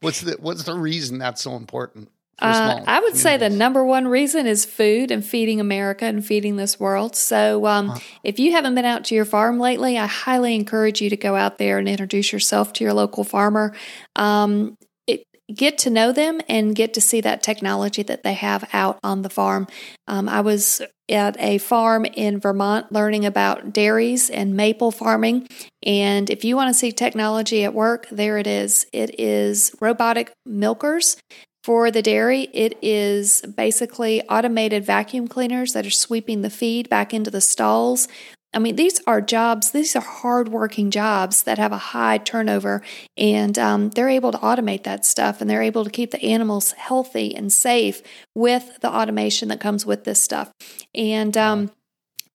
what's 0.00 0.20
the 0.20 0.36
what's 0.40 0.64
the 0.64 0.74
reason 0.74 1.18
that's 1.18 1.42
so 1.42 1.54
important? 1.54 2.10
Uh, 2.40 2.82
I 2.86 2.98
would 3.00 3.16
say 3.16 3.36
the 3.36 3.48
number 3.48 3.84
one 3.84 4.08
reason 4.08 4.46
is 4.46 4.64
food 4.64 5.12
and 5.12 5.24
feeding 5.24 5.60
America 5.60 6.04
and 6.04 6.24
feeding 6.24 6.56
this 6.56 6.80
world. 6.80 7.14
So, 7.14 7.66
um, 7.66 7.88
huh. 7.90 7.98
if 8.24 8.40
you 8.40 8.52
haven't 8.52 8.74
been 8.74 8.84
out 8.84 9.04
to 9.04 9.14
your 9.14 9.24
farm 9.24 9.60
lately, 9.60 9.96
I 9.96 10.06
highly 10.06 10.56
encourage 10.56 11.00
you 11.00 11.08
to 11.10 11.16
go 11.16 11.36
out 11.36 11.58
there 11.58 11.78
and 11.78 11.88
introduce 11.88 12.32
yourself 12.32 12.72
to 12.74 12.84
your 12.84 12.92
local 12.92 13.22
farmer. 13.22 13.74
Um, 14.16 14.76
get 15.52 15.78
to 15.78 15.90
know 15.90 16.12
them 16.12 16.40
and 16.48 16.74
get 16.74 16.94
to 16.94 17.00
see 17.00 17.20
that 17.20 17.42
technology 17.42 18.02
that 18.02 18.22
they 18.22 18.34
have 18.34 18.68
out 18.72 18.98
on 19.02 19.22
the 19.22 19.28
farm. 19.28 19.66
Um, 20.06 20.28
I 20.28 20.40
was 20.40 20.80
at 21.08 21.36
a 21.38 21.58
farm 21.58 22.06
in 22.06 22.40
Vermont 22.40 22.90
learning 22.90 23.26
about 23.26 23.72
dairies 23.72 24.30
and 24.30 24.56
maple 24.56 24.90
farming. 24.90 25.46
And 25.84 26.30
if 26.30 26.44
you 26.44 26.56
want 26.56 26.68
to 26.70 26.74
see 26.74 26.92
technology 26.92 27.62
at 27.64 27.74
work, 27.74 28.08
there 28.10 28.38
it 28.38 28.46
is. 28.46 28.86
It 28.92 29.18
is 29.20 29.74
robotic 29.80 30.32
milkers 30.46 31.16
for 31.64 31.90
the 31.90 32.02
dairy, 32.02 32.42
it 32.52 32.76
is 32.82 33.40
basically 33.40 34.20
automated 34.28 34.84
vacuum 34.84 35.26
cleaners 35.26 35.72
that 35.72 35.86
are 35.86 35.90
sweeping 35.90 36.42
the 36.42 36.50
feed 36.50 36.90
back 36.90 37.14
into 37.14 37.30
the 37.30 37.40
stalls. 37.40 38.06
I 38.54 38.60
mean, 38.60 38.76
these 38.76 39.00
are 39.06 39.20
jobs, 39.20 39.72
these 39.72 39.96
are 39.96 40.00
hardworking 40.00 40.90
jobs 40.90 41.42
that 41.42 41.58
have 41.58 41.72
a 41.72 41.78
high 41.78 42.18
turnover, 42.18 42.82
and 43.16 43.58
um, 43.58 43.90
they're 43.90 44.08
able 44.08 44.30
to 44.32 44.38
automate 44.38 44.84
that 44.84 45.04
stuff 45.04 45.40
and 45.40 45.50
they're 45.50 45.62
able 45.62 45.84
to 45.84 45.90
keep 45.90 46.12
the 46.12 46.22
animals 46.22 46.72
healthy 46.72 47.34
and 47.34 47.52
safe 47.52 48.02
with 48.34 48.80
the 48.80 48.88
automation 48.88 49.48
that 49.48 49.60
comes 49.60 49.84
with 49.84 50.04
this 50.04 50.22
stuff. 50.22 50.52
And 50.94 51.36
um, 51.36 51.72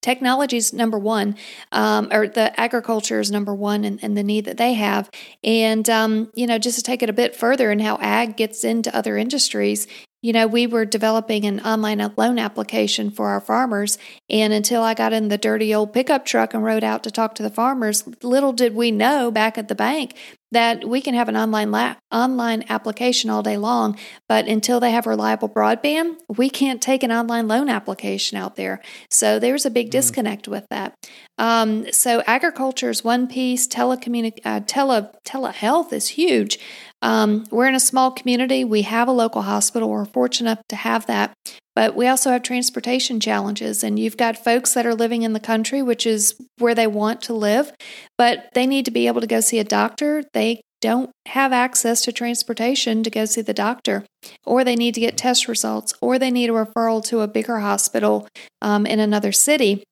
technology 0.01 0.57
is 0.57 0.73
number 0.73 0.99
one, 0.99 1.35
um, 1.71 2.09
or 2.11 2.27
the 2.27 2.57
agriculture 2.59 3.19
is 3.19 3.31
number 3.31 3.53
one, 3.53 3.83
and, 3.83 3.99
and, 4.03 4.17
the 4.17 4.23
need 4.23 4.45
that 4.45 4.57
they 4.57 4.73
have. 4.73 5.09
And 5.43 5.89
um, 5.89 6.31
you 6.35 6.47
know, 6.47 6.57
just 6.57 6.77
to 6.77 6.83
take 6.83 7.01
it 7.01 7.09
a 7.09 7.13
bit 7.13 7.35
further, 7.35 7.71
and 7.71 7.81
how 7.81 7.97
ag 8.01 8.35
gets 8.35 8.63
into 8.63 8.95
other 8.95 9.17
industries. 9.17 9.87
You 10.21 10.33
know, 10.33 10.47
we 10.47 10.67
were 10.67 10.85
developing 10.85 11.45
an 11.45 11.61
online 11.61 11.99
loan 12.17 12.39
application 12.39 13.09
for 13.09 13.29
our 13.29 13.39
farmers, 13.39 13.97
and 14.29 14.51
until 14.51 14.83
I 14.83 14.93
got 14.93 15.13
in 15.13 15.29
the 15.29 15.37
dirty 15.37 15.73
old 15.73 15.93
pickup 15.93 16.25
truck 16.25 16.53
and 16.53 16.63
rode 16.63 16.83
out 16.83 17.03
to 17.03 17.11
talk 17.11 17.35
to 17.35 17.43
the 17.43 17.49
farmers, 17.49 18.03
little 18.21 18.51
did 18.51 18.75
we 18.75 18.91
know 18.91 19.31
back 19.31 19.57
at 19.57 19.69
the 19.69 19.75
bank 19.75 20.15
that 20.51 20.83
we 20.87 21.01
can 21.01 21.13
have 21.13 21.29
an 21.29 21.37
online 21.37 21.71
la- 21.71 21.95
online 22.11 22.63
application 22.69 23.29
all 23.29 23.43
day 23.43 23.57
long, 23.57 23.97
but 24.27 24.47
until 24.47 24.79
they 24.79 24.91
have 24.91 25.05
reliable 25.05 25.47
broadband, 25.47 26.15
we 26.27 26.49
can't 26.49 26.81
take 26.81 27.03
an 27.03 27.11
online 27.11 27.47
loan 27.47 27.69
application 27.69 28.37
out 28.37 28.55
there. 28.55 28.81
So 29.09 29.39
there's 29.39 29.65
a 29.65 29.69
big 29.69 29.87
mm. 29.87 29.91
disconnect 29.91 30.47
with 30.47 30.67
that. 30.69 30.95
Um, 31.37 31.91
so 31.91 32.23
agriculture 32.25 32.89
is 32.89 33.03
one 33.03 33.27
piece. 33.27 33.67
Telecommunic- 33.67 34.39
uh, 34.43 34.61
tele 34.65 35.11
telehealth 35.23 35.93
is 35.93 36.09
huge. 36.09 36.59
Um, 37.01 37.45
we're 37.49 37.67
in 37.67 37.75
a 37.75 37.79
small 37.79 38.11
community. 38.11 38.63
We 38.63 38.83
have 38.83 39.07
a 39.07 39.13
local 39.13 39.43
hospital. 39.43 39.89
We're 39.89 40.05
fortunate 40.05 40.49
enough 40.51 40.67
to 40.69 40.75
have 40.75 41.05
that. 41.07 41.33
But 41.75 41.95
we 41.95 42.07
also 42.07 42.31
have 42.31 42.43
transportation 42.43 43.21
challenges, 43.21 43.83
and 43.85 43.97
you've 43.97 44.17
got 44.17 44.43
folks 44.43 44.73
that 44.73 44.85
are 44.85 44.95
living 44.95 45.21
in 45.21 45.31
the 45.31 45.39
country, 45.39 45.81
which 45.81 46.05
is 46.05 46.35
where 46.57 46.75
they 46.75 46.87
want 46.87 47.21
to 47.21 47.33
live, 47.33 47.71
but 48.17 48.49
they 48.53 48.67
need 48.67 48.83
to 48.85 48.91
be 48.91 49.07
able 49.07 49.21
to 49.21 49.27
go 49.27 49.39
see 49.39 49.59
a 49.59 49.63
doctor. 49.63 50.23
They 50.33 50.59
don't 50.81 51.11
have 51.27 51.53
access 51.53 52.01
to 52.01 52.11
transportation 52.11 53.03
to 53.03 53.09
go 53.09 53.25
see 53.25 53.41
the 53.41 53.53
doctor, 53.53 54.05
or 54.45 54.63
they 54.63 54.75
need 54.75 54.93
to 54.95 54.99
get 54.99 55.17
test 55.17 55.47
results, 55.47 55.93
or 56.01 56.19
they 56.19 56.31
need 56.31 56.49
a 56.49 56.53
referral 56.53 57.03
to 57.05 57.21
a 57.21 57.27
bigger 57.27 57.59
hospital 57.59 58.27
um, 58.61 58.85
in 58.85 58.99
another 58.99 59.31
city. 59.31 59.83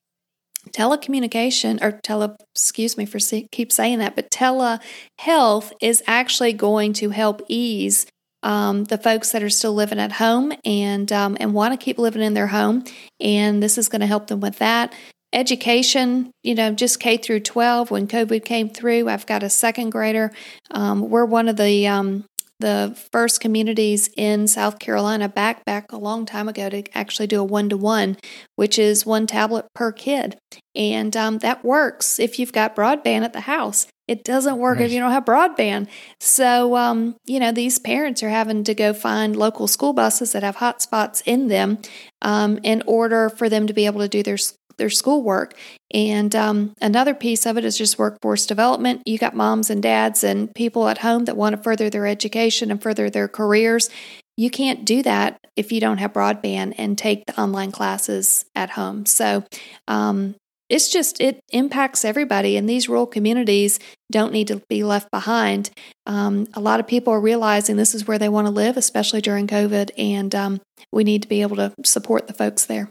Telecommunication, 0.68 1.82
or 1.82 2.00
tele, 2.04 2.36
excuse 2.54 2.98
me 2.98 3.06
for 3.06 3.20
keep 3.52 3.72
saying 3.72 4.00
that, 4.00 4.16
but 4.16 4.32
telehealth 4.32 5.72
is 5.82 6.04
actually 6.08 6.54
going 6.54 6.94
to 6.94 7.10
help 7.10 7.42
ease 7.48 8.06
um, 8.44 8.86
the 8.86 8.98
folks 8.98 9.32
that 9.32 9.44
are 9.44 9.50
still 9.50 9.74
living 9.74 10.00
at 10.00 10.14
home 10.14 10.54
and 10.64 11.12
um, 11.12 11.36
and 11.40 11.54
want 11.54 11.78
to 11.78 11.84
keep 11.84 11.98
living 11.98 12.22
in 12.22 12.34
their 12.34 12.48
home, 12.48 12.84
and 13.20 13.62
this 13.62 13.78
is 13.78 13.90
going 13.90 14.02
to 14.02 14.08
help 14.08 14.28
them 14.28 14.40
with 14.40 14.60
that. 14.60 14.94
Education, 15.34 16.32
you 16.44 16.56
know, 16.56 16.72
just 16.72 17.02
K 17.02 17.18
through 17.18 17.42
12. 17.42 17.92
When 17.92 18.08
COVID 18.08 18.46
came 18.46 18.70
through, 18.70 19.10
I've 19.10 19.26
got 19.26 19.44
a 19.44 19.50
second 19.50 19.90
grader. 19.90 20.32
Um, 20.72 21.10
we're 21.10 21.26
one 21.26 21.50
of 21.50 21.58
the 21.58 21.88
um, 21.88 22.24
the 22.60 22.98
first 23.12 23.40
communities 23.40 24.10
in 24.18 24.48
South 24.48 24.80
Carolina 24.80 25.30
back 25.30 25.64
back 25.66 25.92
a 25.92 25.98
long 25.98 26.26
time 26.26 26.50
ago 26.50 26.70
to 26.70 26.84
actually 26.98 27.28
do 27.28 27.40
a 27.40 27.44
one 27.44 27.70
to 27.70 27.78
one, 27.78 28.18
which 28.56 28.80
is 28.80 29.06
one 29.06 29.28
tablet 29.28 29.66
per 29.76 29.92
kid, 29.92 30.38
and 30.76 31.16
um, 31.16 31.40
that 31.40 31.64
works 31.64 32.20
if 32.20 32.40
you've 32.40 32.54
got 32.54 32.76
broadband 32.76 33.24
at 33.24 33.34
the 33.34 33.42
house. 33.42 33.88
It 34.08 34.24
doesn't 34.24 34.58
work 34.58 34.78
right. 34.78 34.86
if 34.86 34.92
you 34.94 35.00
don't 35.00 35.12
have 35.12 35.26
broadband. 35.26 35.90
So, 36.22 36.78
um, 36.78 37.18
you 37.26 37.40
know, 37.40 37.52
these 37.52 37.78
parents 37.78 38.24
are 38.24 38.30
having 38.30 38.64
to 38.64 38.74
go 38.74 38.94
find 38.94 39.36
local 39.36 39.68
school 39.68 39.92
buses 39.92 40.32
that 40.32 40.44
have 40.44 40.58
hotspots 40.58 41.22
in 41.26 41.50
them 41.50 41.80
um, 42.22 42.58
in 42.64 42.84
order 42.88 43.30
for 43.30 43.50
them 43.50 43.68
to 43.68 43.74
be 43.74 43.86
able 43.86 44.00
to 44.00 44.08
do 44.08 44.24
their 44.24 44.38
their 44.78 44.90
schoolwork. 44.90 45.54
And 45.94 46.36
um, 46.36 46.74
another 46.82 47.14
piece 47.14 47.46
of 47.46 47.58
it 47.58 47.66
is 47.66 47.78
just 47.78 48.00
workforce 48.00 48.46
development. 48.46 49.04
You 49.06 49.18
got 49.18 49.36
moms 49.36 49.70
and 49.70 49.82
dads 49.82 50.24
and 50.24 50.54
people 50.54 50.88
at 50.88 51.00
home 51.00 51.26
that 51.26 51.38
want 51.38 51.56
to 51.56 51.62
further 51.62 51.90
their 51.90 52.08
education 52.08 52.72
and 52.72 52.82
further 52.82 53.10
their 53.10 53.28
careers. 53.28 53.90
You 54.36 54.50
can't 54.50 54.86
do 54.86 55.02
that 55.04 55.40
if 55.56 55.72
you 55.72 55.80
don't 55.80 55.98
have 55.98 56.14
broadband 56.14 56.76
and 56.78 56.98
take 56.98 57.26
the 57.26 57.40
online 57.40 57.72
classes 57.72 58.46
at 58.56 58.72
home. 58.72 59.06
So, 59.06 59.44
um, 59.88 60.36
it's 60.70 60.90
just 60.90 61.22
it 61.22 61.40
impacts 61.52 62.04
everybody 62.04 62.58
and 62.58 62.68
these 62.68 62.90
rural 62.90 63.08
communities 63.08 63.80
don't 64.12 64.34
need 64.34 64.48
to 64.48 64.62
be 64.70 64.84
left 64.84 65.10
behind 65.12 65.70
um, 66.06 66.48
a 66.54 66.60
lot 66.60 66.80
of 66.80 66.88
people 66.88 67.14
are 67.14 67.22
realizing 67.22 67.76
this 67.76 67.96
is 67.96 68.08
where 68.08 68.20
they 68.20 68.30
want 68.30 68.48
to 68.48 68.52
live 68.52 68.78
especially 68.78 69.22
during 69.22 69.48
covid 69.48 69.92
and 69.98 70.36
um, 70.36 70.62
we 70.92 71.04
need 71.04 71.22
to 71.22 71.28
be 71.28 71.42
able 71.42 71.56
to 71.56 71.74
support 71.86 72.28
the 72.28 72.34
folks 72.34 72.66
there 72.66 72.90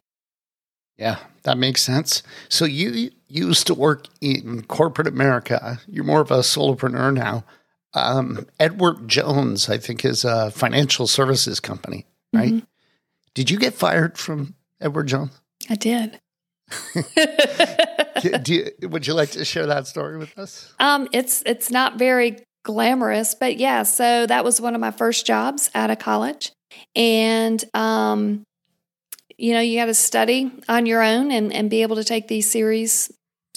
yeah, 0.98 1.18
that 1.42 1.58
makes 1.58 1.82
sense. 1.82 2.22
So 2.48 2.64
you 2.64 3.10
used 3.28 3.66
to 3.66 3.74
work 3.74 4.06
in 4.20 4.62
corporate 4.62 5.06
America. 5.06 5.78
You're 5.86 6.04
more 6.04 6.20
of 6.20 6.30
a 6.30 6.38
solopreneur 6.38 7.12
now. 7.12 7.44
Um, 7.94 8.46
Edward 8.60 9.08
Jones, 9.08 9.68
I 9.68 9.78
think, 9.78 10.04
is 10.04 10.24
a 10.24 10.50
financial 10.50 11.06
services 11.06 11.60
company, 11.60 12.06
right? 12.32 12.52
Mm-hmm. 12.52 12.64
Did 13.34 13.50
you 13.50 13.58
get 13.58 13.74
fired 13.74 14.18
from 14.18 14.54
Edward 14.80 15.08
Jones? 15.08 15.38
I 15.68 15.74
did. 15.74 16.20
you, 18.48 18.70
would 18.82 19.06
you 19.06 19.14
like 19.14 19.30
to 19.30 19.44
share 19.44 19.66
that 19.66 19.86
story 19.86 20.16
with 20.18 20.36
us? 20.38 20.74
Um, 20.80 21.08
it's 21.12 21.42
it's 21.46 21.70
not 21.70 21.98
very 21.98 22.38
glamorous, 22.64 23.34
but 23.34 23.56
yeah. 23.56 23.82
So 23.84 24.26
that 24.26 24.44
was 24.44 24.60
one 24.60 24.74
of 24.74 24.80
my 24.80 24.90
first 24.90 25.26
jobs 25.26 25.70
out 25.74 25.90
of 25.90 25.98
college, 25.98 26.52
and 26.94 27.62
um, 27.74 28.44
you 29.38 29.52
know, 29.52 29.60
you 29.60 29.78
got 29.78 29.86
to 29.86 29.94
study 29.94 30.50
on 30.68 30.86
your 30.86 31.02
own 31.02 31.30
and, 31.30 31.52
and 31.52 31.68
be 31.68 31.82
able 31.82 31.96
to 31.96 32.04
take 32.04 32.28
these 32.28 32.50
series 32.50 33.12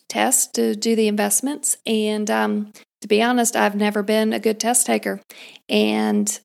tests 0.07 0.47
to 0.47 0.75
do 0.75 0.95
the 0.95 1.07
investments. 1.07 1.77
And 1.85 2.29
um, 2.29 2.73
to 3.01 3.07
be 3.07 3.21
honest, 3.21 3.55
I've 3.55 3.75
never 3.75 4.03
been 4.03 4.33
a 4.33 4.39
good 4.39 4.59
test 4.59 4.85
taker. 4.85 5.21
And 5.69 6.39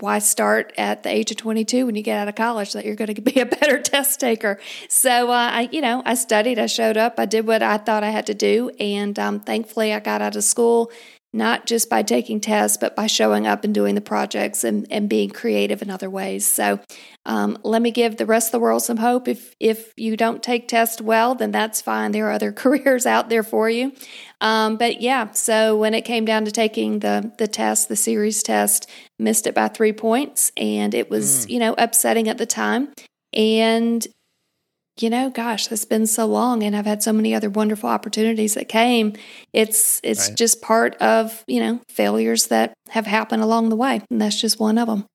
why 0.00 0.20
start 0.20 0.72
at 0.78 1.02
the 1.02 1.08
age 1.08 1.32
of 1.32 1.36
22 1.38 1.86
when 1.86 1.96
you 1.96 2.02
get 2.02 2.18
out 2.18 2.28
of 2.28 2.36
college 2.36 2.72
that 2.72 2.84
you're 2.84 2.94
going 2.94 3.12
to 3.12 3.20
be 3.20 3.40
a 3.40 3.46
better 3.46 3.80
test 3.82 4.20
taker? 4.20 4.60
So, 4.88 5.30
uh, 5.30 5.50
I, 5.52 5.68
you 5.72 5.80
know, 5.80 6.02
I 6.04 6.14
studied, 6.14 6.58
I 6.58 6.66
showed 6.66 6.96
up, 6.96 7.18
I 7.18 7.26
did 7.26 7.46
what 7.46 7.62
I 7.62 7.78
thought 7.78 8.04
I 8.04 8.10
had 8.10 8.26
to 8.26 8.34
do. 8.34 8.70
And 8.78 9.18
um, 9.18 9.40
thankfully, 9.40 9.92
I 9.92 9.98
got 9.98 10.22
out 10.22 10.36
of 10.36 10.44
school 10.44 10.92
not 11.32 11.66
just 11.66 11.90
by 11.90 12.02
taking 12.02 12.40
tests, 12.40 12.78
but 12.78 12.96
by 12.96 13.06
showing 13.06 13.46
up 13.46 13.62
and 13.62 13.74
doing 13.74 13.94
the 13.94 14.00
projects 14.00 14.64
and, 14.64 14.86
and 14.90 15.08
being 15.08 15.28
creative 15.28 15.82
in 15.82 15.90
other 15.90 16.08
ways. 16.08 16.46
So 16.46 16.80
um, 17.26 17.58
let 17.62 17.82
me 17.82 17.90
give 17.90 18.16
the 18.16 18.24
rest 18.24 18.48
of 18.48 18.52
the 18.52 18.60
world 18.60 18.82
some 18.82 18.96
hope. 18.96 19.28
If 19.28 19.54
if 19.60 19.92
you 19.96 20.16
don't 20.16 20.42
take 20.42 20.68
tests 20.68 21.02
well, 21.02 21.34
then 21.34 21.50
that's 21.50 21.82
fine. 21.82 22.12
There 22.12 22.28
are 22.28 22.32
other 22.32 22.52
careers 22.64 23.04
out 23.04 23.28
there 23.28 23.42
for 23.42 23.68
you. 23.68 23.92
Um, 24.40 24.76
but 24.76 25.02
yeah, 25.02 25.30
so 25.32 25.76
when 25.76 25.92
it 25.92 26.02
came 26.02 26.24
down 26.24 26.46
to 26.46 26.50
taking 26.50 27.00
the 27.00 27.30
the 27.36 27.46
test, 27.48 27.88
the 27.88 27.96
series 27.96 28.42
test, 28.42 28.88
missed 29.18 29.46
it 29.46 29.54
by 29.54 29.68
three 29.68 29.92
points, 29.92 30.50
and 30.56 30.94
it 30.94 31.10
was 31.10 31.46
mm. 31.46 31.50
you 31.50 31.58
know 31.58 31.74
upsetting 31.76 32.28
at 32.28 32.38
the 32.38 32.46
time. 32.46 32.92
And 33.34 34.06
you 35.02 35.10
know, 35.10 35.30
gosh, 35.30 35.70
it's 35.70 35.84
been 35.84 36.06
so 36.06 36.26
long 36.26 36.62
and 36.62 36.76
I've 36.76 36.86
had 36.86 37.02
so 37.02 37.12
many 37.12 37.34
other 37.34 37.50
wonderful 37.50 37.88
opportunities 37.88 38.54
that 38.54 38.68
came. 38.68 39.14
It's 39.52 40.00
it's 40.02 40.28
right. 40.28 40.36
just 40.36 40.62
part 40.62 40.94
of, 40.96 41.44
you 41.46 41.60
know, 41.60 41.80
failures 41.88 42.46
that 42.48 42.74
have 42.90 43.06
happened 43.06 43.42
along 43.42 43.68
the 43.68 43.76
way. 43.76 44.02
And 44.10 44.20
that's 44.20 44.40
just 44.40 44.60
one 44.60 44.78
of 44.78 44.88
them. 44.88 45.06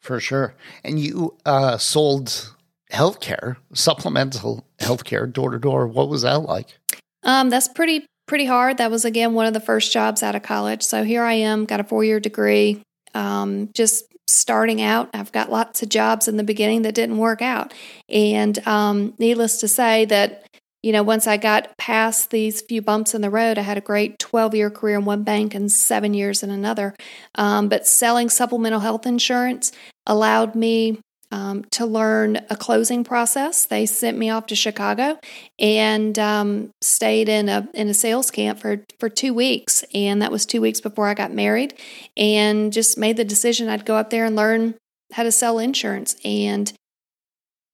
For 0.00 0.20
sure. 0.20 0.54
And 0.84 1.00
you 1.00 1.36
uh, 1.44 1.78
sold 1.78 2.54
healthcare, 2.92 3.56
supplemental 3.74 4.64
healthcare 4.78 5.30
door 5.30 5.50
to 5.50 5.58
door. 5.58 5.86
What 5.86 6.08
was 6.08 6.22
that 6.22 6.42
like? 6.42 6.78
Um, 7.22 7.50
that's 7.50 7.68
pretty 7.68 8.06
pretty 8.26 8.44
hard. 8.44 8.78
That 8.78 8.90
was 8.90 9.04
again 9.04 9.34
one 9.34 9.46
of 9.46 9.54
the 9.54 9.60
first 9.60 9.92
jobs 9.92 10.22
out 10.22 10.34
of 10.34 10.42
college. 10.42 10.82
So 10.82 11.04
here 11.04 11.22
I 11.22 11.34
am, 11.34 11.64
got 11.64 11.80
a 11.80 11.84
four 11.84 12.04
year 12.04 12.20
degree, 12.20 12.82
um, 13.14 13.70
just 13.74 14.04
starting 14.26 14.82
out. 14.82 15.08
I've 15.14 15.32
got 15.32 15.50
lots 15.50 15.82
of 15.82 15.88
jobs 15.88 16.28
in 16.28 16.36
the 16.36 16.44
beginning 16.44 16.82
that 16.82 16.94
didn't 16.94 17.18
work 17.18 17.42
out. 17.42 17.72
And 18.08 18.58
um, 18.66 19.14
needless 19.18 19.60
to 19.60 19.68
say, 19.68 20.04
that, 20.06 20.44
you 20.82 20.92
know, 20.92 21.02
once 21.02 21.26
I 21.26 21.36
got 21.36 21.76
past 21.78 22.30
these 22.30 22.60
few 22.60 22.82
bumps 22.82 23.14
in 23.14 23.20
the 23.20 23.30
road, 23.30 23.58
I 23.58 23.62
had 23.62 23.78
a 23.78 23.82
great 23.82 24.18
12 24.18 24.54
year 24.54 24.70
career 24.70 24.98
in 24.98 25.04
one 25.04 25.22
bank 25.22 25.54
and 25.54 25.70
seven 25.70 26.14
years 26.14 26.42
in 26.42 26.50
another. 26.50 26.94
Um, 27.36 27.68
but 27.68 27.86
selling 27.86 28.28
supplemental 28.28 28.80
health 28.80 29.06
insurance 29.06 29.72
allowed 30.06 30.54
me 30.54 31.00
um, 31.30 31.64
to 31.72 31.86
learn 31.86 32.36
a 32.50 32.56
closing 32.56 33.04
process. 33.04 33.66
They 33.66 33.86
sent 33.86 34.16
me 34.16 34.30
off 34.30 34.46
to 34.46 34.56
Chicago 34.56 35.18
and 35.58 36.18
um, 36.18 36.70
stayed 36.80 37.28
in 37.28 37.48
a 37.48 37.68
in 37.74 37.88
a 37.88 37.94
sales 37.94 38.30
camp 38.30 38.58
for 38.58 38.84
for 38.98 39.08
two 39.08 39.34
weeks, 39.34 39.84
and 39.94 40.22
that 40.22 40.32
was 40.32 40.46
two 40.46 40.60
weeks 40.60 40.80
before 40.80 41.08
I 41.08 41.14
got 41.14 41.32
married, 41.32 41.74
and 42.16 42.72
just 42.72 42.98
made 42.98 43.16
the 43.16 43.24
decision 43.24 43.68
I'd 43.68 43.84
go 43.84 43.96
up 43.96 44.10
there 44.10 44.24
and 44.24 44.36
learn 44.36 44.74
how 45.12 45.22
to 45.22 45.32
sell 45.32 45.58
insurance, 45.58 46.16
and 46.24 46.72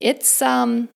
it's 0.00 0.42
um 0.42 0.88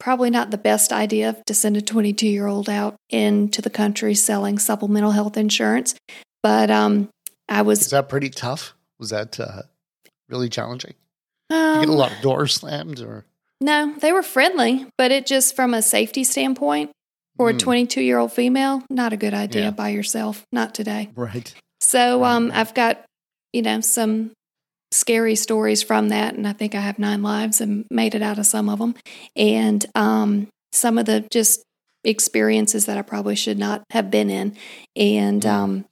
probably 0.00 0.30
not 0.30 0.50
the 0.50 0.58
best 0.58 0.92
idea 0.92 1.40
to 1.46 1.54
send 1.54 1.76
a 1.76 1.80
22 1.80 2.26
year 2.26 2.48
old 2.48 2.68
out 2.68 2.96
into 3.10 3.62
the 3.62 3.70
country 3.70 4.14
selling 4.14 4.58
supplemental 4.58 5.12
health 5.12 5.36
insurance, 5.36 5.94
but 6.42 6.70
um 6.70 7.08
I 7.48 7.62
was. 7.62 7.82
Is 7.82 7.90
that 7.90 8.08
pretty 8.08 8.30
tough? 8.30 8.74
Was 8.98 9.10
that 9.10 9.38
uh, 9.38 9.62
really 10.28 10.48
challenging? 10.48 10.94
Um, 11.52 11.74
you 11.74 11.86
get 11.86 11.88
a 11.90 11.92
lot 11.92 12.12
of 12.12 12.20
doors 12.22 12.54
slammed 12.54 13.00
or 13.00 13.26
no 13.60 13.94
they 14.00 14.10
were 14.10 14.22
friendly 14.22 14.86
but 14.96 15.10
it 15.10 15.26
just 15.26 15.54
from 15.54 15.74
a 15.74 15.82
safety 15.82 16.24
standpoint 16.24 16.90
for 17.36 17.50
mm. 17.50 17.54
a 17.54 17.58
22 17.58 18.00
year 18.00 18.18
old 18.18 18.32
female 18.32 18.82
not 18.88 19.12
a 19.12 19.18
good 19.18 19.34
idea 19.34 19.64
yeah. 19.64 19.70
by 19.70 19.90
yourself 19.90 20.46
not 20.50 20.74
today 20.74 21.10
right 21.14 21.54
so 21.80 22.22
right. 22.22 22.32
um 22.32 22.50
i've 22.54 22.72
got 22.72 23.04
you 23.52 23.60
know 23.60 23.82
some 23.82 24.30
scary 24.92 25.34
stories 25.34 25.82
from 25.82 26.08
that 26.08 26.34
and 26.34 26.48
i 26.48 26.54
think 26.54 26.74
i 26.74 26.80
have 26.80 26.98
nine 26.98 27.22
lives 27.22 27.60
and 27.60 27.84
made 27.90 28.14
it 28.14 28.22
out 28.22 28.38
of 28.38 28.46
some 28.46 28.70
of 28.70 28.78
them 28.78 28.94
and 29.36 29.84
um 29.94 30.48
some 30.72 30.96
of 30.96 31.04
the 31.04 31.26
just 31.30 31.62
experiences 32.04 32.86
that 32.86 32.96
i 32.96 33.02
probably 33.02 33.36
should 33.36 33.58
not 33.58 33.82
have 33.90 34.10
been 34.10 34.30
in 34.30 34.56
and 34.96 35.42
mm. 35.42 35.50
um 35.50 35.84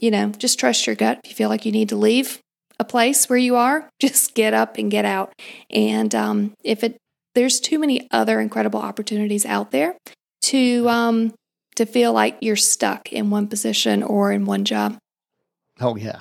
you 0.00 0.10
know 0.10 0.30
just 0.30 0.58
trust 0.58 0.86
your 0.86 0.96
gut 0.96 1.20
if 1.24 1.30
you 1.30 1.36
feel 1.36 1.50
like 1.50 1.66
you 1.66 1.72
need 1.72 1.90
to 1.90 1.96
leave 1.96 2.41
a 2.82 2.84
place 2.84 3.28
where 3.28 3.38
you 3.38 3.56
are, 3.56 3.88
just 4.00 4.34
get 4.34 4.52
up 4.52 4.76
and 4.76 4.90
get 4.90 5.04
out. 5.04 5.32
And 5.70 6.14
um, 6.14 6.52
if 6.62 6.84
it 6.84 6.98
there's 7.34 7.60
too 7.60 7.78
many 7.78 8.08
other 8.10 8.40
incredible 8.40 8.80
opportunities 8.80 9.46
out 9.46 9.70
there 9.70 9.96
to 10.42 10.88
um, 10.88 11.34
to 11.76 11.86
feel 11.86 12.12
like 12.12 12.36
you're 12.40 12.56
stuck 12.56 13.10
in 13.10 13.30
one 13.30 13.48
position 13.48 14.02
or 14.02 14.32
in 14.32 14.44
one 14.44 14.64
job. 14.64 14.98
Oh 15.80 15.96
yeah, 15.96 16.20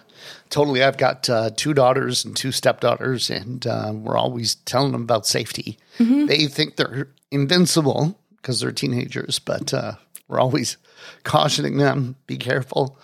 totally. 0.50 0.82
I've 0.82 0.98
got 0.98 1.30
uh, 1.30 1.50
two 1.56 1.74
daughters 1.74 2.24
and 2.24 2.36
two 2.36 2.54
stepdaughters, 2.54 3.30
and 3.30 3.68
uh, 3.68 3.92
we're 3.94 4.18
always 4.18 4.56
telling 4.56 4.94
them 4.94 5.02
about 5.02 5.28
safety. 5.28 5.78
Mm-hmm. 6.00 6.28
They 6.28 6.48
think 6.48 6.78
they're 6.78 7.10
invincible 7.32 8.18
because 8.38 8.62
they're 8.62 8.72
teenagers, 8.72 9.40
but 9.40 9.74
uh, 9.74 9.94
we're 10.30 10.40
always 10.40 10.78
cautioning 11.24 11.78
them: 11.78 12.16
be 12.28 12.38
careful. 12.38 12.98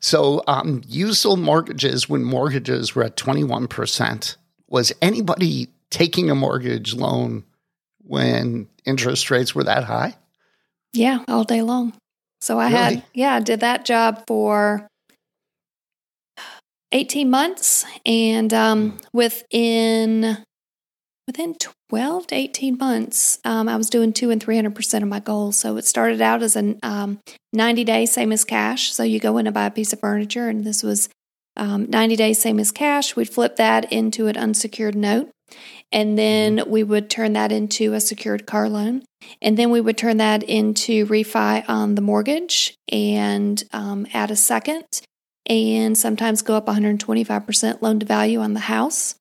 So 0.00 0.42
um, 0.46 0.82
you 0.86 1.12
sold 1.14 1.40
mortgages 1.40 2.08
when 2.08 2.24
mortgages 2.24 2.94
were 2.94 3.04
at 3.04 3.16
21%. 3.16 4.36
Was 4.68 4.92
anybody 5.02 5.68
taking 5.90 6.30
a 6.30 6.34
mortgage 6.34 6.94
loan 6.94 7.44
when 8.02 8.68
interest 8.84 9.30
rates 9.30 9.54
were 9.54 9.64
that 9.64 9.84
high? 9.84 10.16
Yeah, 10.92 11.24
all 11.28 11.44
day 11.44 11.62
long. 11.62 11.94
So 12.40 12.58
I 12.58 12.70
really? 12.70 12.76
had, 12.76 13.04
yeah, 13.14 13.34
I 13.34 13.40
did 13.40 13.60
that 13.60 13.84
job 13.84 14.24
for 14.26 14.86
18 16.92 17.30
months. 17.30 17.84
And 18.06 18.52
um, 18.54 18.90
hmm. 18.90 18.96
within 19.12 20.38
within 21.28 21.54
12 21.90 22.26
to 22.28 22.34
18 22.34 22.78
months, 22.78 23.38
um, 23.44 23.68
I 23.68 23.76
was 23.76 23.90
doing 23.90 24.12
two 24.12 24.30
and 24.30 24.44
300% 24.44 25.02
of 25.02 25.08
my 25.08 25.20
goals. 25.20 25.58
So 25.58 25.76
it 25.76 25.84
started 25.84 26.20
out 26.22 26.42
as 26.42 26.56
a 26.56 26.74
um, 26.82 27.20
90 27.52 27.84
days, 27.84 28.10
same 28.10 28.32
as 28.32 28.44
cash. 28.44 28.92
So 28.92 29.02
you 29.04 29.20
go 29.20 29.36
in 29.36 29.46
and 29.46 29.54
buy 29.54 29.66
a 29.66 29.70
piece 29.70 29.92
of 29.92 30.00
furniture, 30.00 30.48
and 30.48 30.64
this 30.64 30.82
was 30.82 31.10
um, 31.56 31.88
90 31.90 32.16
days, 32.16 32.40
same 32.40 32.58
as 32.58 32.72
cash. 32.72 33.14
We'd 33.14 33.28
flip 33.28 33.56
that 33.56 33.92
into 33.92 34.26
an 34.26 34.38
unsecured 34.38 34.96
note. 34.96 35.30
And 35.92 36.18
then 36.18 36.64
we 36.66 36.82
would 36.82 37.10
turn 37.10 37.34
that 37.34 37.52
into 37.52 37.92
a 37.92 38.00
secured 38.00 38.46
car 38.46 38.68
loan. 38.68 39.02
And 39.42 39.58
then 39.58 39.70
we 39.70 39.80
would 39.80 39.98
turn 39.98 40.16
that 40.16 40.42
into 40.42 41.06
refi 41.06 41.68
on 41.68 41.94
the 41.94 42.02
mortgage 42.02 42.74
and 42.90 43.62
um, 43.72 44.06
add 44.14 44.30
a 44.30 44.36
second 44.36 44.84
and 45.46 45.96
sometimes 45.96 46.42
go 46.42 46.56
up 46.56 46.66
125% 46.66 47.82
loan 47.82 48.00
to 48.00 48.06
value 48.06 48.40
on 48.40 48.54
the 48.54 48.60
house 48.60 49.14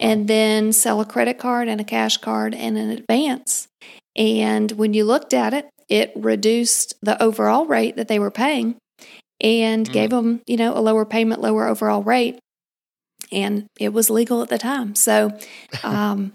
and 0.00 0.28
then 0.28 0.72
sell 0.72 1.00
a 1.00 1.04
credit 1.04 1.38
card 1.38 1.68
and 1.68 1.80
a 1.80 1.84
cash 1.84 2.16
card 2.18 2.54
and 2.54 2.78
an 2.78 2.90
advance. 2.90 3.68
And 4.16 4.72
when 4.72 4.94
you 4.94 5.04
looked 5.04 5.34
at 5.34 5.54
it, 5.54 5.68
it 5.88 6.12
reduced 6.14 6.94
the 7.02 7.20
overall 7.22 7.66
rate 7.66 7.96
that 7.96 8.08
they 8.08 8.18
were 8.18 8.30
paying 8.30 8.76
and 9.40 9.88
mm. 9.88 9.92
gave 9.92 10.10
them, 10.10 10.42
you 10.46 10.56
know, 10.56 10.76
a 10.76 10.80
lower 10.80 11.04
payment, 11.04 11.40
lower 11.40 11.66
overall 11.66 12.02
rate. 12.02 12.38
And 13.30 13.66
it 13.78 13.92
was 13.92 14.10
legal 14.10 14.42
at 14.42 14.48
the 14.48 14.58
time. 14.58 14.94
So 14.94 15.36
um, 15.82 16.32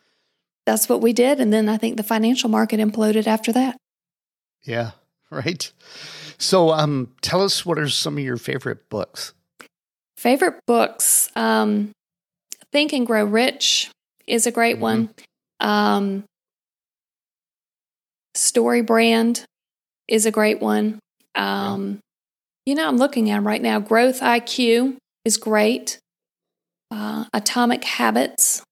that's 0.65 0.89
what 0.89 1.01
we 1.01 1.13
did. 1.13 1.39
And 1.39 1.51
then 1.51 1.69
I 1.69 1.77
think 1.77 1.97
the 1.97 2.03
financial 2.03 2.49
market 2.49 2.79
imploded 2.79 3.27
after 3.27 3.51
that. 3.53 3.77
Yeah, 4.63 4.91
right. 5.31 5.71
So 6.37 6.71
um, 6.71 7.11
tell 7.21 7.41
us 7.41 7.65
what 7.65 7.77
are 7.77 7.89
some 7.89 8.17
of 8.17 8.23
your 8.23 8.37
favorite 8.37 8.89
books? 8.89 9.33
Favorite 10.17 10.59
books. 10.65 11.29
Um, 11.35 11.91
Think 12.73 12.91
and 12.91 13.05
Grow 13.05 13.23
Rich 13.23 13.91
is 14.25 14.47
a 14.47 14.51
great 14.51 14.75
mm-hmm. 14.75 14.81
one. 14.81 15.09
Um, 15.59 16.23
Story 18.33 18.81
Brand 18.81 19.45
is 20.07 20.25
a 20.25 20.31
great 20.31 20.59
one. 20.59 20.99
Um, 21.35 21.91
yeah. 21.91 21.99
You 22.65 22.75
know, 22.75 22.87
I'm 22.87 22.97
looking 22.97 23.29
at 23.29 23.35
them 23.35 23.45
right 23.45 23.61
now. 23.61 23.79
Growth 23.79 24.21
IQ 24.21 24.97
is 25.23 25.37
great. 25.37 25.99
Uh, 26.89 27.25
Atomic 27.31 27.83
Habits. 27.83 28.63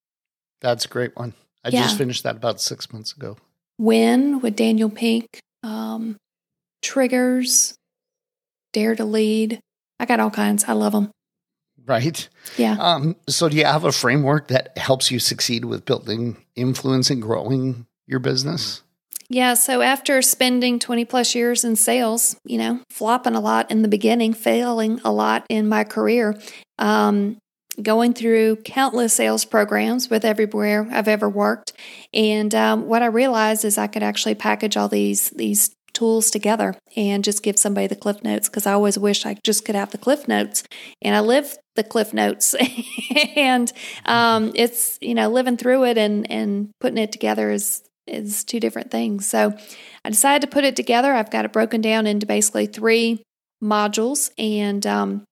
That's 0.61 0.85
a 0.85 0.87
great 0.87 1.15
one. 1.15 1.33
I 1.63 1.69
yeah. 1.69 1.83
just 1.83 1.97
finished 1.97 2.23
that 2.23 2.37
about 2.37 2.59
six 2.59 2.91
months 2.91 3.13
ago. 3.13 3.37
When 3.77 4.41
with 4.41 4.55
Daniel 4.55 4.89
Pink. 4.89 5.27
Um, 5.61 6.17
triggers. 6.81 7.75
Dare 8.73 8.95
to 8.95 9.05
Lead. 9.05 9.59
I 9.99 10.05
got 10.05 10.19
all 10.19 10.31
kinds. 10.31 10.63
I 10.63 10.73
love 10.73 10.93
them 10.93 11.11
right? 11.85 12.27
Yeah. 12.57 12.77
Um, 12.79 13.15
so, 13.27 13.49
do 13.49 13.57
you 13.57 13.65
have 13.65 13.83
a 13.83 13.91
framework 13.91 14.47
that 14.47 14.77
helps 14.77 15.11
you 15.11 15.19
succeed 15.19 15.65
with 15.65 15.85
building 15.85 16.37
influence 16.55 17.09
and 17.09 17.21
growing 17.21 17.85
your 18.07 18.19
business? 18.19 18.81
Yeah. 19.29 19.53
So, 19.53 19.81
after 19.81 20.21
spending 20.21 20.79
20 20.79 21.05
plus 21.05 21.35
years 21.35 21.63
in 21.63 21.75
sales, 21.75 22.35
you 22.43 22.57
know, 22.57 22.81
flopping 22.89 23.35
a 23.35 23.39
lot 23.39 23.71
in 23.71 23.81
the 23.81 23.87
beginning, 23.87 24.33
failing 24.33 24.99
a 25.03 25.11
lot 25.11 25.45
in 25.49 25.69
my 25.69 25.83
career, 25.83 26.39
um, 26.79 27.37
going 27.81 28.13
through 28.13 28.57
countless 28.57 29.13
sales 29.13 29.45
programs 29.45 30.09
with 30.09 30.25
everywhere 30.25 30.87
I've 30.91 31.07
ever 31.07 31.29
worked. 31.29 31.73
And 32.13 32.53
um, 32.53 32.87
what 32.87 33.01
I 33.01 33.07
realized 33.07 33.65
is 33.65 33.77
I 33.77 33.87
could 33.87 34.03
actually 34.03 34.35
package 34.35 34.77
all 34.77 34.87
these 34.87 35.29
these 35.31 35.73
tools 35.93 36.31
together 36.31 36.75
and 36.95 37.23
just 37.23 37.43
give 37.43 37.57
somebody 37.57 37.87
the 37.87 37.95
cliff 37.95 38.23
notes 38.23 38.49
because 38.49 38.65
I 38.65 38.73
always 38.73 38.97
wish 38.97 39.25
I 39.25 39.37
just 39.43 39.65
could 39.65 39.75
have 39.75 39.91
the 39.91 39.97
cliff 39.97 40.27
notes 40.27 40.63
and 41.01 41.15
I 41.15 41.19
live 41.19 41.57
the 41.75 41.83
cliff 41.83 42.13
notes. 42.13 42.55
And 43.35 43.71
um, 44.05 44.51
it's 44.55 44.97
you 45.01 45.13
know 45.13 45.29
living 45.29 45.57
through 45.57 45.85
it 45.85 45.97
and 45.97 46.29
and 46.31 46.71
putting 46.79 46.97
it 46.97 47.11
together 47.11 47.51
is 47.51 47.83
is 48.07 48.43
two 48.43 48.59
different 48.59 48.91
things. 48.91 49.25
So 49.25 49.53
I 50.03 50.09
decided 50.09 50.41
to 50.41 50.53
put 50.53 50.63
it 50.63 50.75
together. 50.75 51.13
I've 51.13 51.31
got 51.31 51.45
it 51.45 51.53
broken 51.53 51.81
down 51.81 52.07
into 52.07 52.25
basically 52.25 52.67
three 52.67 53.23
modules 53.61 54.31
and 54.37 54.85
um, 54.87 55.23